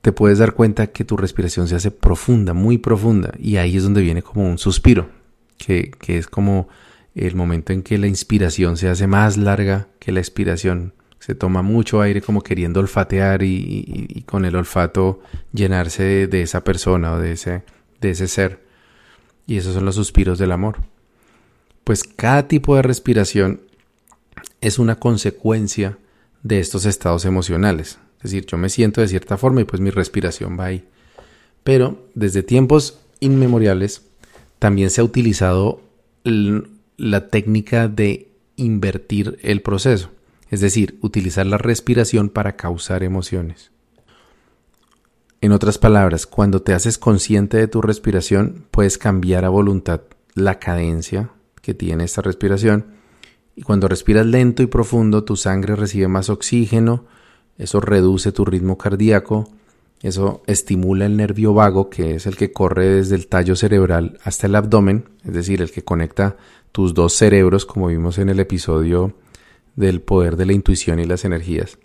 te 0.00 0.12
puedes 0.12 0.38
dar 0.38 0.52
cuenta 0.52 0.86
que 0.86 1.04
tu 1.04 1.16
respiración 1.16 1.66
se 1.66 1.74
hace 1.74 1.90
profunda, 1.90 2.54
muy 2.54 2.78
profunda, 2.78 3.32
y 3.40 3.56
ahí 3.56 3.76
es 3.76 3.82
donde 3.82 4.02
viene 4.02 4.22
como 4.22 4.48
un 4.48 4.58
suspiro, 4.58 5.10
que, 5.58 5.90
que 5.90 6.16
es 6.16 6.28
como 6.28 6.68
el 7.16 7.34
momento 7.34 7.72
en 7.72 7.82
que 7.82 7.98
la 7.98 8.06
inspiración 8.06 8.76
se 8.76 8.88
hace 8.88 9.08
más 9.08 9.36
larga 9.36 9.88
que 9.98 10.12
la 10.12 10.20
expiración. 10.20 10.94
Se 11.22 11.34
toma 11.34 11.62
mucho 11.62 12.00
aire 12.00 12.20
como 12.20 12.42
queriendo 12.42 12.80
olfatear 12.80 13.42
y, 13.42 14.24
con 14.26 14.44
el 14.44 14.56
olfato 14.56 15.20
llenarse 15.52 16.02
de, 16.02 16.26
de, 16.26 16.42
esa 16.42 16.64
persona 16.64 17.12
o 17.12 17.18
de 17.18 17.32
ese, 17.32 17.62
de 18.00 18.10
ese 18.10 18.26
ser. 18.26 18.60
Y 19.46 19.56
esos 19.56 19.74
son 19.74 19.84
los 19.84 19.94
suspiros 19.94 20.38
del 20.38 20.50
amor 20.50 20.78
pues 21.84 22.04
cada 22.04 22.48
tipo 22.48 22.76
de 22.76 22.82
respiración 22.82 23.60
es 24.60 24.78
una 24.78 24.96
consecuencia 24.96 25.98
de 26.42 26.60
estos 26.60 26.86
estados 26.86 27.24
emocionales. 27.24 27.98
Es 28.18 28.30
decir, 28.30 28.46
yo 28.46 28.56
me 28.56 28.68
siento 28.68 29.00
de 29.00 29.08
cierta 29.08 29.36
forma 29.36 29.62
y 29.62 29.64
pues 29.64 29.80
mi 29.80 29.90
respiración 29.90 30.58
va 30.58 30.66
ahí. 30.66 30.84
Pero 31.64 32.06
desde 32.14 32.42
tiempos 32.42 33.00
inmemoriales 33.20 34.02
también 34.58 34.90
se 34.90 35.00
ha 35.00 35.04
utilizado 35.04 35.80
la 36.24 37.28
técnica 37.28 37.88
de 37.88 38.28
invertir 38.56 39.38
el 39.42 39.60
proceso, 39.60 40.10
es 40.52 40.60
decir, 40.60 40.98
utilizar 41.00 41.46
la 41.46 41.56
respiración 41.56 42.28
para 42.28 42.56
causar 42.56 43.02
emociones. 43.02 43.70
En 45.40 45.50
otras 45.50 45.78
palabras, 45.78 46.26
cuando 46.26 46.60
te 46.60 46.74
haces 46.74 46.98
consciente 46.98 47.56
de 47.56 47.68
tu 47.68 47.80
respiración, 47.80 48.66
puedes 48.70 48.98
cambiar 48.98 49.46
a 49.46 49.48
voluntad 49.48 50.02
la 50.34 50.58
cadencia 50.58 51.30
que 51.62 51.72
tiene 51.72 52.04
esta 52.04 52.20
respiración. 52.20 52.84
Y 53.56 53.62
cuando 53.62 53.88
respiras 53.88 54.26
lento 54.26 54.62
y 54.62 54.66
profundo, 54.66 55.24
tu 55.24 55.36
sangre 55.36 55.74
recibe 55.74 56.08
más 56.08 56.28
oxígeno, 56.28 57.06
eso 57.56 57.80
reduce 57.80 58.30
tu 58.30 58.44
ritmo 58.44 58.76
cardíaco, 58.76 59.48
eso 60.02 60.42
estimula 60.46 61.06
el 61.06 61.16
nervio 61.16 61.54
vago, 61.54 61.88
que 61.88 62.16
es 62.16 62.26
el 62.26 62.36
que 62.36 62.52
corre 62.52 62.88
desde 62.88 63.14
el 63.14 63.26
tallo 63.26 63.56
cerebral 63.56 64.18
hasta 64.22 64.48
el 64.48 64.54
abdomen, 64.54 65.08
es 65.24 65.32
decir, 65.32 65.62
el 65.62 65.70
que 65.70 65.82
conecta 65.82 66.36
tus 66.72 66.92
dos 66.92 67.14
cerebros, 67.14 67.64
como 67.64 67.86
vimos 67.86 68.18
en 68.18 68.28
el 68.28 68.38
episodio 68.38 69.14
del 69.76 70.00
poder 70.00 70.36
de 70.36 70.46
la 70.46 70.52
intuición 70.52 71.00
y 71.00 71.04
las 71.04 71.24
energías. 71.24 71.78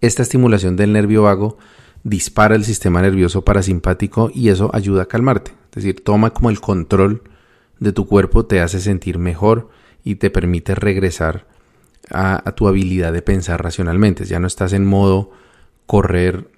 Esta 0.00 0.22
estimulación 0.22 0.76
del 0.76 0.92
nervio 0.92 1.22
vago 1.22 1.58
dispara 2.04 2.54
el 2.54 2.64
sistema 2.64 3.02
nervioso 3.02 3.44
parasimpático 3.44 4.30
y 4.32 4.48
eso 4.50 4.70
ayuda 4.72 5.02
a 5.02 5.06
calmarte, 5.06 5.50
es 5.50 5.82
decir, 5.82 6.04
toma 6.04 6.30
como 6.30 6.50
el 6.50 6.60
control 6.60 7.22
de 7.80 7.92
tu 7.92 8.06
cuerpo 8.06 8.46
te 8.46 8.60
hace 8.60 8.80
sentir 8.80 9.18
mejor 9.18 9.70
y 10.04 10.16
te 10.16 10.30
permite 10.30 10.74
regresar 10.74 11.46
a, 12.10 12.52
tu 12.52 12.66
habilidad 12.68 13.12
de 13.12 13.22
pensar 13.22 13.62
racionalmente. 13.62 14.24
Ya 14.24 14.40
no 14.40 14.46
estás 14.46 14.72
en 14.72 14.86
modo 14.86 15.30
correr 15.86 16.50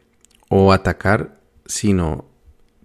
o 0.49 0.73
atacar, 0.73 1.41
sino 1.67 2.27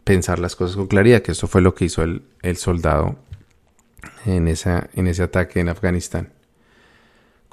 pensar 0.04 0.40
las 0.40 0.56
cosas 0.56 0.76
con 0.76 0.88
claridad, 0.88 1.22
que 1.22 1.32
eso 1.32 1.48
fue 1.48 1.62
lo 1.62 1.76
que 1.76 1.86
hizo 1.86 2.04
el, 2.04 2.58
soldado 2.58 3.18
en 4.26 4.48
ese 4.48 5.24
ataque 5.24 5.60
en 5.60 5.70
Afganistán. 5.70 6.35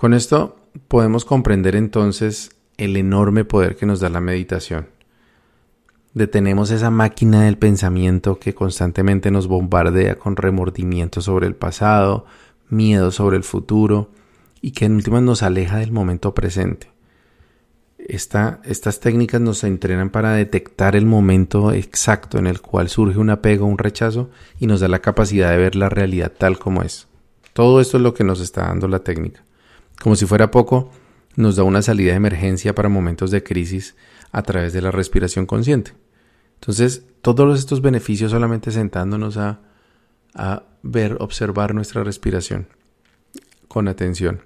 Con 0.02 0.14
esto 0.14 0.56
podemos 0.88 1.24
comprender 1.24 1.76
entonces 1.76 2.50
el 2.76 2.96
enorme 2.96 3.44
poder 3.44 3.76
que 3.76 3.86
nos 3.86 4.00
da 4.00 4.08
la 4.08 4.20
meditación. 4.20 4.88
Detenemos 6.12 6.72
esa 6.72 6.90
máquina 6.90 7.42
del 7.42 7.56
pensamiento 7.56 8.40
que 8.40 8.52
constantemente 8.52 9.30
nos 9.30 9.46
bombardea 9.46 10.16
con 10.16 10.34
remordimiento 10.34 11.20
sobre 11.20 11.46
el 11.46 11.54
pasado, 11.54 12.26
miedo 12.68 13.12
sobre 13.12 13.36
el 13.36 13.44
futuro 13.44 14.10
y 14.60 14.72
que 14.72 14.86
en 14.86 14.96
últimas 14.96 15.22
nos 15.22 15.44
aleja 15.44 15.76
del 15.76 15.92
momento 15.92 16.34
presente. 16.34 16.90
estas 17.96 18.98
técnicas 18.98 19.40
nos 19.40 19.62
entrenan 19.62 20.10
para 20.10 20.32
detectar 20.32 20.96
el 20.96 21.06
momento 21.06 21.70
exacto 21.70 22.38
en 22.38 22.48
el 22.48 22.60
cual 22.60 22.88
surge 22.88 23.20
un 23.20 23.30
apego 23.30 23.66
o 23.66 23.68
un 23.68 23.78
rechazo 23.78 24.30
y 24.58 24.66
nos 24.66 24.80
da 24.80 24.88
la 24.88 24.98
capacidad 24.98 25.52
de 25.52 25.58
ver 25.58 25.76
la 25.76 25.90
realidad 25.90 26.32
tal 26.36 26.58
como 26.58 26.82
es. 26.82 27.06
Todo 27.52 27.80
esto 27.80 27.98
es 27.98 28.02
lo 28.02 28.14
que 28.14 28.24
nos 28.24 28.40
está 28.40 28.62
dando 28.62 28.88
la 28.88 28.98
técnica. 28.98 29.44
Como 30.02 30.16
si 30.16 30.26
fuera 30.26 30.50
poco, 30.50 30.90
nos 31.36 31.54
da 31.54 31.62
una 31.62 31.80
salida 31.80 32.10
de 32.10 32.16
emergencia 32.16 32.74
para 32.74 32.88
momentos 32.88 33.30
de 33.30 33.44
crisis 33.44 33.94
a 34.32 34.42
través 34.42 34.72
de 34.72 34.82
la 34.82 34.90
respiración 34.90 35.46
consciente. 35.46 35.92
Entonces, 36.54 37.04
todos 37.22 37.56
estos 37.56 37.82
beneficios 37.82 38.32
solamente 38.32 38.72
sentándonos 38.72 39.36
a, 39.36 39.60
a 40.34 40.64
ver, 40.82 41.18
observar 41.20 41.72
nuestra 41.72 42.02
respiración 42.02 42.66
con 43.68 43.86
atención 43.86 44.40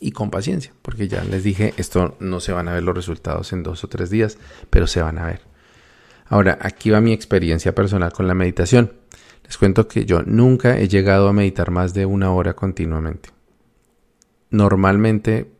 y 0.00 0.12
con 0.12 0.30
paciencia, 0.30 0.72
porque 0.80 1.06
ya 1.06 1.22
les 1.24 1.44
dije, 1.44 1.74
esto 1.76 2.16
no 2.18 2.40
se 2.40 2.52
van 2.52 2.68
a 2.68 2.72
ver 2.72 2.82
los 2.82 2.94
resultados 2.94 3.52
en 3.52 3.62
dos 3.62 3.84
o 3.84 3.88
tres 3.88 4.08
días, 4.08 4.38
pero 4.70 4.86
se 4.86 5.02
van 5.02 5.18
a 5.18 5.26
ver. 5.26 5.42
Ahora, 6.28 6.56
aquí 6.62 6.88
va 6.88 7.02
mi 7.02 7.12
experiencia 7.12 7.74
personal 7.74 8.10
con 8.14 8.26
la 8.26 8.32
meditación. 8.32 8.94
Les 9.44 9.58
cuento 9.58 9.86
que 9.86 10.06
yo 10.06 10.22
nunca 10.22 10.78
he 10.78 10.88
llegado 10.88 11.28
a 11.28 11.34
meditar 11.34 11.70
más 11.70 11.92
de 11.92 12.06
una 12.06 12.32
hora 12.32 12.54
continuamente 12.54 13.35
normalmente, 14.50 15.50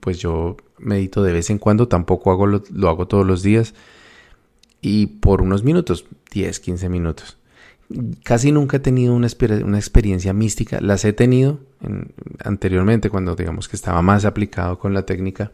pues 0.00 0.18
yo 0.18 0.56
medito 0.78 1.22
de 1.22 1.32
vez 1.32 1.50
en 1.50 1.58
cuando, 1.58 1.88
tampoco 1.88 2.30
hago 2.30 2.46
lo, 2.46 2.88
hago 2.88 3.06
todos 3.06 3.26
los 3.26 3.42
días 3.42 3.74
y 4.80 5.06
por 5.06 5.40
unos 5.40 5.64
minutos, 5.64 6.06
10, 6.32 6.60
15 6.60 6.88
minutos. 6.88 7.38
Casi 8.22 8.50
nunca 8.50 8.78
he 8.78 8.80
tenido 8.80 9.14
una, 9.14 9.28
una 9.64 9.78
experiencia 9.78 10.32
mística, 10.32 10.80
las 10.80 11.04
he 11.04 11.12
tenido 11.12 11.60
anteriormente 12.42 13.10
cuando 13.10 13.36
digamos 13.36 13.68
que 13.68 13.76
estaba 13.76 14.02
más 14.02 14.24
aplicado 14.24 14.78
con 14.78 14.94
la 14.94 15.06
técnica, 15.06 15.52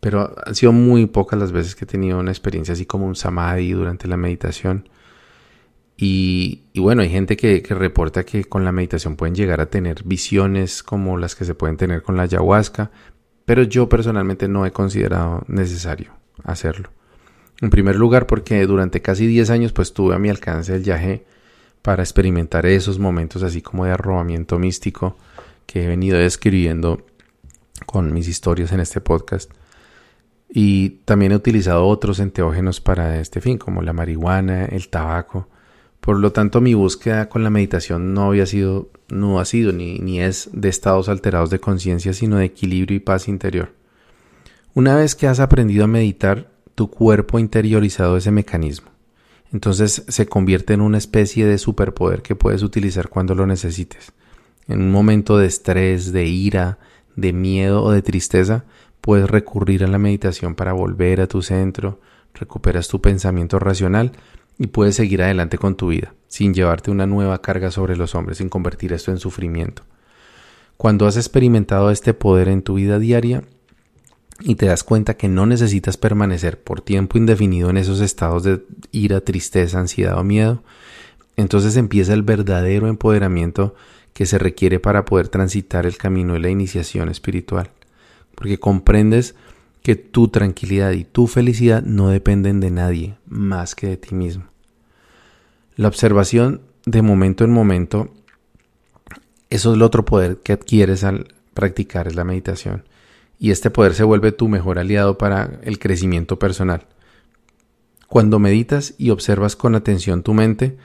pero 0.00 0.34
han 0.44 0.54
sido 0.54 0.72
muy 0.72 1.06
pocas 1.06 1.38
las 1.38 1.52
veces 1.52 1.76
que 1.76 1.84
he 1.84 1.88
tenido 1.88 2.18
una 2.18 2.32
experiencia 2.32 2.72
así 2.74 2.86
como 2.86 3.06
un 3.06 3.14
samadhi 3.14 3.72
durante 3.72 4.08
la 4.08 4.16
meditación. 4.16 4.88
Y, 5.96 6.62
bueno, 6.74 7.02
hay 7.02 7.10
gente 7.10 7.36
que, 7.36 7.62
reporta 7.68 8.24
que 8.24 8.44
con 8.44 8.64
la 8.64 8.72
meditación 8.72 9.16
pueden 9.16 9.34
llegar 9.34 9.60
a 9.60 9.70
tener 9.70 10.02
visiones 10.04 10.82
como 10.82 11.16
las 11.16 11.34
que 11.34 11.44
se 11.44 11.54
pueden 11.54 11.76
tener 11.76 12.02
con 12.02 12.16
la 12.16 12.24
ayahuasca, 12.24 12.90
pero 13.44 13.62
yo 13.62 13.88
personalmente 13.88 14.48
no 14.48 14.66
he 14.66 14.72
considerado 14.72 15.44
necesario 15.48 16.12
hacerlo. 16.44 16.90
En 17.60 17.70
primer 17.70 17.96
lugar, 17.96 18.26
porque 18.26 18.66
durante 18.66 19.02
casi 19.02 19.26
10 19.26 19.50
años 19.50 19.72
pues 19.72 19.92
tuve 19.92 20.14
a 20.14 20.18
mi 20.18 20.28
alcance 20.28 20.74
el 20.74 20.82
viaje 20.82 21.24
para 21.82 22.02
experimentar 22.02 22.66
esos 22.66 22.98
momentos 22.98 23.42
así 23.42 23.62
como 23.62 23.84
de 23.84 23.92
arrobamiento 23.92 24.58
místico 24.58 25.16
que 25.66 25.84
he 25.84 25.88
venido 25.88 26.18
describiendo 26.18 27.04
con 27.86 28.12
mis 28.12 28.28
historias 28.28 28.72
en 28.72 28.80
este 28.80 29.00
podcast. 29.00 29.50
Y 30.48 31.00
también 31.04 31.32
he 31.32 31.36
utilizado 31.36 31.86
otros 31.86 32.18
enteógenos 32.18 32.80
para 32.80 33.20
este 33.20 33.40
fin, 33.40 33.58
como 33.58 33.80
la 33.82 33.92
marihuana, 33.92 34.66
el 34.66 34.88
tabaco, 34.88 35.48
por 36.02 36.18
lo 36.18 36.32
tanto, 36.32 36.60
mi 36.60 36.74
búsqueda 36.74 37.28
con 37.28 37.44
la 37.44 37.50
meditación 37.50 38.12
no 38.12 38.24
había 38.24 38.44
sido, 38.44 38.90
no 39.08 39.38
ha 39.38 39.44
sido 39.44 39.72
ni, 39.72 40.00
ni 40.00 40.20
es 40.20 40.50
de 40.52 40.68
estados 40.68 41.08
alterados 41.08 41.48
de 41.48 41.60
conciencia, 41.60 42.12
sino 42.12 42.38
de 42.38 42.46
equilibrio 42.46 42.96
y 42.96 42.98
paz 42.98 43.28
interior. 43.28 43.70
Una 44.74 44.96
vez 44.96 45.14
que 45.14 45.28
has 45.28 45.38
aprendido 45.38 45.84
a 45.84 45.86
meditar, 45.86 46.50
tu 46.74 46.90
cuerpo 46.90 47.38
ha 47.38 47.40
interiorizado 47.40 48.16
ese 48.16 48.32
mecanismo. 48.32 48.90
Entonces 49.52 50.04
se 50.08 50.26
convierte 50.26 50.74
en 50.74 50.80
una 50.80 50.98
especie 50.98 51.46
de 51.46 51.56
superpoder 51.56 52.22
que 52.22 52.34
puedes 52.34 52.64
utilizar 52.64 53.08
cuando 53.08 53.36
lo 53.36 53.46
necesites. 53.46 54.12
En 54.66 54.82
un 54.82 54.90
momento 54.90 55.38
de 55.38 55.46
estrés, 55.46 56.10
de 56.10 56.26
ira, 56.26 56.80
de 57.14 57.32
miedo 57.32 57.80
o 57.80 57.92
de 57.92 58.02
tristeza, 58.02 58.64
puedes 59.00 59.30
recurrir 59.30 59.84
a 59.84 59.88
la 59.88 59.98
meditación 59.98 60.56
para 60.56 60.72
volver 60.72 61.20
a 61.20 61.28
tu 61.28 61.42
centro, 61.42 62.00
recuperas 62.34 62.88
tu 62.88 63.00
pensamiento 63.00 63.60
racional 63.60 64.10
y 64.58 64.68
puedes 64.68 64.96
seguir 64.96 65.22
adelante 65.22 65.58
con 65.58 65.76
tu 65.76 65.88
vida, 65.88 66.14
sin 66.28 66.54
llevarte 66.54 66.90
una 66.90 67.06
nueva 67.06 67.40
carga 67.40 67.70
sobre 67.70 67.96
los 67.96 68.14
hombres, 68.14 68.38
sin 68.38 68.48
convertir 68.48 68.92
esto 68.92 69.10
en 69.10 69.18
sufrimiento. 69.18 69.82
Cuando 70.76 71.06
has 71.06 71.16
experimentado 71.16 71.90
este 71.90 72.14
poder 72.14 72.48
en 72.48 72.62
tu 72.62 72.74
vida 72.74 72.98
diaria 72.98 73.42
y 74.40 74.56
te 74.56 74.66
das 74.66 74.82
cuenta 74.82 75.14
que 75.14 75.28
no 75.28 75.46
necesitas 75.46 75.96
permanecer 75.96 76.60
por 76.60 76.80
tiempo 76.80 77.18
indefinido 77.18 77.70
en 77.70 77.76
esos 77.76 78.00
estados 78.00 78.42
de 78.42 78.64
ira, 78.90 79.20
tristeza, 79.20 79.78
ansiedad 79.78 80.18
o 80.18 80.24
miedo, 80.24 80.62
entonces 81.36 81.76
empieza 81.76 82.14
el 82.14 82.22
verdadero 82.22 82.88
empoderamiento 82.88 83.74
que 84.12 84.26
se 84.26 84.38
requiere 84.38 84.80
para 84.80 85.04
poder 85.04 85.28
transitar 85.28 85.86
el 85.86 85.96
camino 85.96 86.34
de 86.34 86.40
la 86.40 86.50
iniciación 86.50 87.08
espiritual, 87.08 87.70
porque 88.34 88.58
comprendes 88.58 89.34
que 89.82 89.96
tu 89.96 90.28
tranquilidad 90.28 90.92
y 90.92 91.04
tu 91.04 91.26
felicidad 91.26 91.82
no 91.82 92.08
dependen 92.08 92.60
de 92.60 92.70
nadie 92.70 93.16
más 93.26 93.74
que 93.74 93.88
de 93.88 93.96
ti 93.96 94.14
mismo. 94.14 94.44
La 95.74 95.88
observación 95.88 96.62
de 96.86 97.02
momento 97.02 97.44
en 97.44 97.50
momento, 97.50 98.12
eso 99.50 99.70
es 99.70 99.76
el 99.76 99.82
otro 99.82 100.04
poder 100.04 100.38
que 100.38 100.52
adquieres 100.52 101.04
al 101.04 101.34
practicar 101.54 102.14
la 102.14 102.24
meditación. 102.24 102.84
Y 103.38 103.50
este 103.50 103.70
poder 103.70 103.94
se 103.94 104.04
vuelve 104.04 104.32
tu 104.32 104.48
mejor 104.48 104.78
aliado 104.78 105.18
para 105.18 105.58
el 105.62 105.78
crecimiento 105.78 106.38
personal. 106.38 106.86
Cuando 108.06 108.38
meditas 108.38 108.94
y 108.98 109.10
observas 109.10 109.56
con 109.56 109.74
atención 109.74 110.22
tu 110.22 110.34
mente, 110.34 110.76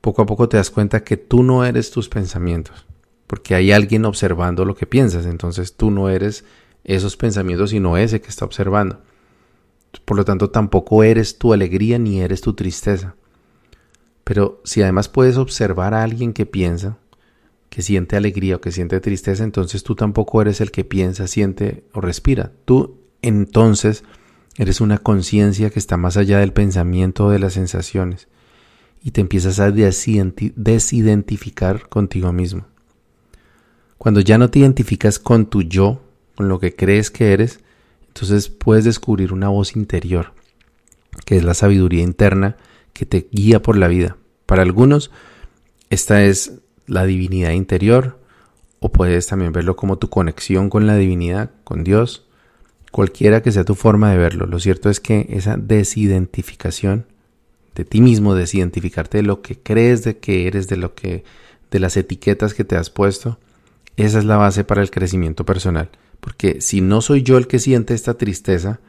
poco 0.00 0.22
a 0.22 0.26
poco 0.26 0.48
te 0.48 0.56
das 0.56 0.70
cuenta 0.70 1.04
que 1.04 1.16
tú 1.16 1.42
no 1.42 1.64
eres 1.64 1.90
tus 1.90 2.08
pensamientos, 2.08 2.86
porque 3.26 3.54
hay 3.54 3.72
alguien 3.72 4.04
observando 4.04 4.64
lo 4.64 4.76
que 4.76 4.86
piensas, 4.86 5.26
entonces 5.26 5.74
tú 5.74 5.90
no 5.90 6.08
eres 6.08 6.44
esos 6.86 7.16
pensamientos, 7.16 7.70
sino 7.70 7.96
ese 7.96 8.20
que 8.20 8.28
está 8.28 8.44
observando. 8.44 9.00
Por 10.04 10.16
lo 10.16 10.24
tanto, 10.24 10.50
tampoco 10.50 11.02
eres 11.02 11.38
tu 11.38 11.52
alegría 11.52 11.98
ni 11.98 12.20
eres 12.20 12.40
tu 12.40 12.54
tristeza. 12.54 13.16
Pero 14.24 14.60
si 14.64 14.82
además 14.82 15.08
puedes 15.08 15.36
observar 15.36 15.94
a 15.94 16.02
alguien 16.02 16.32
que 16.32 16.46
piensa, 16.46 16.98
que 17.68 17.82
siente 17.82 18.16
alegría 18.16 18.56
o 18.56 18.60
que 18.60 18.72
siente 18.72 19.00
tristeza, 19.00 19.44
entonces 19.44 19.82
tú 19.82 19.94
tampoco 19.94 20.40
eres 20.40 20.60
el 20.60 20.70
que 20.70 20.84
piensa, 20.84 21.26
siente 21.26 21.84
o 21.92 22.00
respira. 22.00 22.52
Tú 22.64 22.98
entonces 23.20 24.04
eres 24.56 24.80
una 24.80 24.98
conciencia 24.98 25.70
que 25.70 25.78
está 25.78 25.96
más 25.96 26.16
allá 26.16 26.38
del 26.38 26.52
pensamiento 26.52 27.26
o 27.26 27.30
de 27.30 27.38
las 27.38 27.54
sensaciones 27.54 28.28
y 29.02 29.10
te 29.10 29.20
empiezas 29.20 29.60
a 29.60 29.70
desidentificar 29.70 31.88
contigo 31.88 32.32
mismo. 32.32 32.66
Cuando 33.98 34.20
ya 34.20 34.38
no 34.38 34.50
te 34.50 34.60
identificas 34.60 35.18
con 35.18 35.46
tu 35.46 35.62
yo, 35.62 36.00
con 36.36 36.48
lo 36.48 36.60
que 36.60 36.74
crees 36.74 37.10
que 37.10 37.32
eres, 37.32 37.60
entonces 38.08 38.48
puedes 38.48 38.84
descubrir 38.84 39.32
una 39.32 39.48
voz 39.48 39.74
interior, 39.74 40.32
que 41.24 41.36
es 41.36 41.44
la 41.44 41.54
sabiduría 41.54 42.02
interna 42.02 42.56
que 42.92 43.06
te 43.06 43.28
guía 43.30 43.62
por 43.62 43.76
la 43.76 43.88
vida. 43.88 44.16
Para 44.46 44.62
algunos, 44.62 45.10
esta 45.90 46.22
es 46.24 46.60
la 46.86 47.04
divinidad 47.04 47.50
interior, 47.50 48.18
o 48.80 48.92
puedes 48.92 49.26
también 49.26 49.52
verlo 49.52 49.76
como 49.76 49.98
tu 49.98 50.08
conexión 50.08 50.70
con 50.70 50.86
la 50.86 50.96
divinidad, 50.96 51.50
con 51.64 51.84
Dios, 51.84 52.26
cualquiera 52.92 53.42
que 53.42 53.52
sea 53.52 53.64
tu 53.64 53.74
forma 53.74 54.10
de 54.10 54.18
verlo. 54.18 54.46
Lo 54.46 54.58
cierto 54.60 54.88
es 54.88 55.00
que 55.00 55.26
esa 55.30 55.56
desidentificación 55.56 57.06
de 57.74 57.84
ti 57.84 58.00
mismo, 58.00 58.34
desidentificarte 58.34 59.18
de 59.18 59.22
lo 59.22 59.42
que 59.42 59.58
crees 59.58 60.02
de 60.04 60.18
que 60.18 60.46
eres, 60.46 60.68
de 60.68 60.76
lo 60.76 60.94
que 60.94 61.24
de 61.70 61.80
las 61.80 61.96
etiquetas 61.96 62.54
que 62.54 62.64
te 62.64 62.76
has 62.76 62.90
puesto, 62.90 63.38
esa 63.96 64.18
es 64.18 64.24
la 64.24 64.36
base 64.36 64.64
para 64.64 64.82
el 64.82 64.90
crecimiento 64.90 65.44
personal. 65.44 65.90
Porque 66.20 66.60
si 66.60 66.80
no 66.80 67.00
soy 67.00 67.22
yo 67.22 67.38
el 67.38 67.46
que 67.46 67.58
siente 67.58 67.94
esta 67.94 68.14
tristeza, 68.14 68.80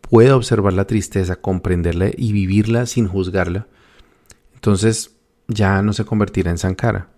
puedo 0.00 0.36
observar 0.36 0.72
la 0.72 0.86
tristeza, 0.86 1.36
comprenderla 1.36 2.10
y 2.16 2.32
vivirla 2.32 2.86
sin 2.86 3.08
juzgarla, 3.08 3.66
entonces 4.54 5.16
ya 5.48 5.82
no 5.82 5.92
se 5.92 6.04
convertirá 6.04 6.50
en 6.50 6.58
Sankara. 6.58 7.08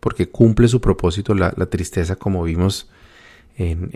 Porque 0.00 0.28
cumple 0.28 0.68
su 0.68 0.80
propósito 0.80 1.34
la, 1.34 1.52
tristeza 1.66 2.16
como 2.16 2.42
vimos 2.42 2.90
en, 3.56 3.90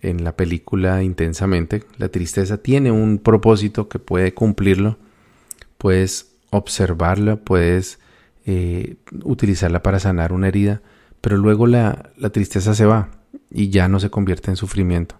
en, 0.00 0.24
la 0.24 0.34
película 0.34 1.02
intensamente. 1.02 1.84
La 1.98 2.08
tristeza 2.08 2.58
tiene 2.58 2.90
un 2.90 3.18
propósito 3.18 3.88
que 3.88 3.98
puede 3.98 4.32
cumplirlo. 4.32 4.98
Puedes 5.76 6.34
observarla, 6.50 7.36
puedes 7.36 7.98
eh, 8.46 8.96
utilizarla 9.22 9.82
para 9.82 10.00
sanar 10.00 10.32
una 10.32 10.48
herida, 10.48 10.80
pero 11.20 11.36
luego 11.36 11.66
la, 11.66 12.10
la 12.16 12.30
tristeza 12.30 12.74
se 12.74 12.86
va 12.86 13.10
y 13.50 13.70
ya 13.70 13.88
no 13.88 14.00
se 14.00 14.10
convierte 14.10 14.50
en 14.50 14.56
sufrimiento. 14.56 15.16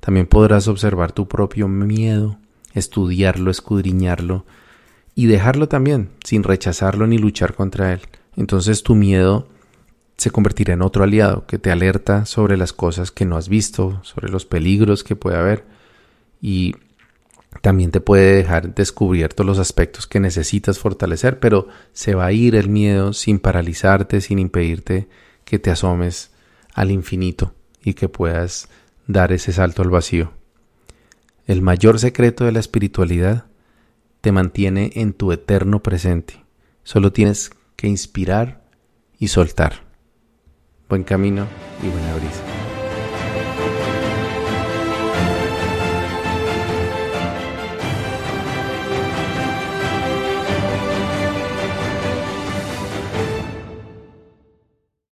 También 0.00 0.26
podrás 0.26 0.68
observar 0.68 1.12
tu 1.12 1.28
propio 1.28 1.68
miedo, 1.68 2.38
estudiarlo, 2.72 3.50
escudriñarlo 3.50 4.46
y 5.14 5.26
dejarlo 5.26 5.68
también, 5.68 6.10
sin 6.24 6.42
rechazarlo 6.42 7.06
ni 7.06 7.18
luchar 7.18 7.54
contra 7.54 7.92
él. 7.92 8.00
entonces 8.36 8.82
tu 8.82 8.94
miedo 8.94 9.48
se 10.16 10.30
convertirá 10.30 10.74
en 10.74 10.82
otro 10.82 11.02
aliado 11.02 11.46
que 11.46 11.58
te 11.58 11.70
alerta 11.70 12.26
sobre 12.26 12.56
las 12.56 12.72
cosas 12.72 13.10
que 13.10 13.24
no 13.24 13.36
has 13.36 13.48
visto, 13.48 14.00
sobre 14.02 14.28
los 14.28 14.44
peligros 14.44 15.02
que 15.02 15.16
puede 15.16 15.36
haber 15.38 15.64
y 16.42 16.74
también 17.62 17.90
te 17.90 18.00
puede 18.00 18.34
dejar 18.34 18.74
descubiertos 18.74 19.44
los 19.44 19.58
aspectos 19.58 20.06
que 20.06 20.20
necesitas 20.20 20.78
fortalecer, 20.78 21.40
pero 21.40 21.68
se 21.92 22.14
va 22.14 22.26
a 22.26 22.32
ir 22.32 22.54
el 22.54 22.68
miedo 22.68 23.12
sin 23.12 23.38
paralizarte, 23.38 24.20
sin 24.20 24.38
impedirte 24.38 25.08
que 25.44 25.58
te 25.58 25.70
asomes 25.70 26.29
al 26.80 26.90
infinito 26.90 27.54
y 27.82 27.92
que 27.92 28.08
puedas 28.08 28.68
dar 29.06 29.32
ese 29.32 29.52
salto 29.52 29.82
al 29.82 29.90
vacío. 29.90 30.32
El 31.46 31.60
mayor 31.60 31.98
secreto 31.98 32.44
de 32.44 32.52
la 32.52 32.60
espiritualidad 32.60 33.44
te 34.22 34.32
mantiene 34.32 34.90
en 34.94 35.12
tu 35.12 35.30
eterno 35.32 35.82
presente. 35.82 36.42
Solo 36.82 37.12
tienes 37.12 37.50
que 37.76 37.86
inspirar 37.86 38.64
y 39.18 39.28
soltar. 39.28 39.84
Buen 40.88 41.04
camino 41.04 41.46
y 41.82 41.88
buena 41.88 42.14
brisa. 42.14 42.59